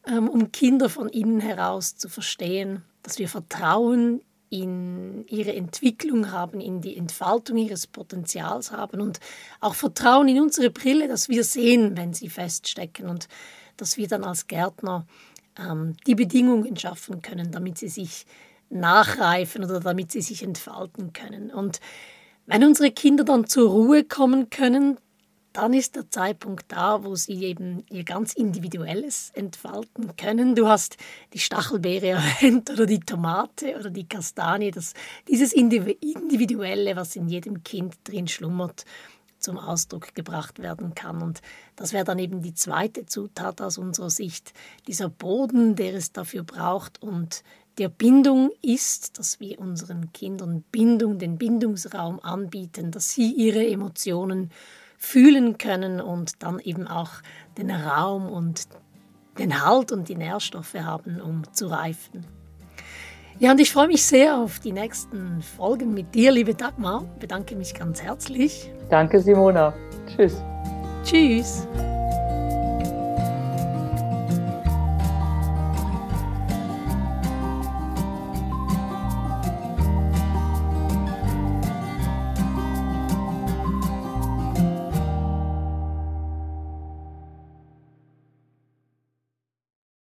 ähm, 0.06 0.28
um 0.28 0.52
Kinder 0.52 0.88
von 0.88 1.08
innen 1.08 1.40
heraus 1.40 1.96
zu 1.96 2.08
verstehen, 2.08 2.82
dass 3.02 3.18
wir 3.18 3.28
Vertrauen 3.28 4.22
in 4.50 5.24
ihre 5.28 5.54
Entwicklung 5.54 6.32
haben, 6.32 6.60
in 6.60 6.80
die 6.80 6.96
Entfaltung 6.96 7.56
ihres 7.56 7.86
Potenzials 7.86 8.72
haben 8.72 9.00
und 9.00 9.20
auch 9.60 9.74
Vertrauen 9.74 10.28
in 10.28 10.40
unsere 10.40 10.70
Brille, 10.70 11.06
dass 11.06 11.28
wir 11.28 11.44
sehen, 11.44 11.96
wenn 11.96 12.12
sie 12.12 12.28
feststecken 12.28 13.08
und 13.08 13.28
dass 13.76 13.96
wir 13.96 14.08
dann 14.08 14.24
als 14.24 14.48
Gärtner 14.48 15.06
ähm, 15.56 15.96
die 16.06 16.16
Bedingungen 16.16 16.76
schaffen 16.76 17.22
können, 17.22 17.52
damit 17.52 17.78
sie 17.78 17.88
sich 17.88 18.26
nachreifen 18.70 19.64
oder 19.64 19.78
damit 19.78 20.10
sie 20.10 20.20
sich 20.20 20.42
entfalten 20.42 21.12
können. 21.12 21.50
Und 21.50 21.80
wenn 22.46 22.64
unsere 22.64 22.90
Kinder 22.90 23.22
dann 23.22 23.46
zur 23.46 23.70
Ruhe 23.70 24.02
kommen 24.02 24.50
können, 24.50 24.98
dann 25.52 25.72
ist 25.74 25.96
der 25.96 26.10
Zeitpunkt 26.10 26.66
da, 26.68 27.02
wo 27.04 27.16
sie 27.16 27.42
eben 27.44 27.84
ihr 27.90 28.04
ganz 28.04 28.34
Individuelles 28.34 29.30
entfalten 29.34 30.16
können. 30.16 30.54
Du 30.54 30.68
hast 30.68 30.96
die 31.32 31.38
Stachelbeere 31.38 32.06
erwähnt 32.40 32.70
oder 32.70 32.86
die 32.86 33.00
Tomate 33.00 33.76
oder 33.76 33.90
die 33.90 34.08
Kastanie, 34.08 34.70
das, 34.70 34.94
dieses 35.28 35.52
Individuelle, 35.52 36.94
was 36.96 37.16
in 37.16 37.28
jedem 37.28 37.64
Kind 37.64 37.96
drin 38.04 38.28
schlummert, 38.28 38.84
zum 39.40 39.58
Ausdruck 39.58 40.14
gebracht 40.14 40.58
werden 40.58 40.94
kann. 40.94 41.22
Und 41.22 41.40
das 41.74 41.92
wäre 41.92 42.04
dann 42.04 42.18
eben 42.18 42.42
die 42.42 42.54
zweite 42.54 43.06
Zutat 43.06 43.60
aus 43.60 43.78
unserer 43.78 44.10
Sicht, 44.10 44.52
dieser 44.86 45.08
Boden, 45.08 45.76
der 45.76 45.94
es 45.94 46.12
dafür 46.12 46.44
braucht 46.44 47.02
und 47.02 47.42
der 47.78 47.88
Bindung 47.88 48.50
ist, 48.60 49.18
dass 49.18 49.40
wir 49.40 49.58
unseren 49.58 50.12
Kindern 50.12 50.62
Bindung, 50.70 51.18
den 51.18 51.38
Bindungsraum 51.38 52.20
anbieten, 52.20 52.90
dass 52.90 53.10
sie 53.10 53.32
ihre 53.32 53.66
Emotionen 53.66 54.50
fühlen 55.00 55.58
können 55.58 56.00
und 56.00 56.42
dann 56.42 56.60
eben 56.60 56.86
auch 56.86 57.10
den 57.58 57.70
Raum 57.70 58.28
und 58.28 58.68
den 59.38 59.64
Halt 59.64 59.90
und 59.90 60.08
die 60.08 60.14
Nährstoffe 60.14 60.74
haben, 60.74 61.20
um 61.20 61.42
zu 61.52 61.68
reifen. 61.68 62.26
Ja, 63.38 63.52
und 63.52 63.60
ich 63.60 63.72
freue 63.72 63.88
mich 63.88 64.04
sehr 64.04 64.36
auf 64.36 64.60
die 64.60 64.72
nächsten 64.72 65.40
Folgen 65.40 65.94
mit 65.94 66.14
dir, 66.14 66.30
liebe 66.30 66.54
Dagmar. 66.54 67.04
Bedanke 67.18 67.56
mich 67.56 67.72
ganz 67.72 68.02
herzlich. 68.02 68.70
Danke, 68.90 69.18
Simona. 69.18 69.72
Tschüss. 70.06 70.42
Tschüss. 71.02 71.66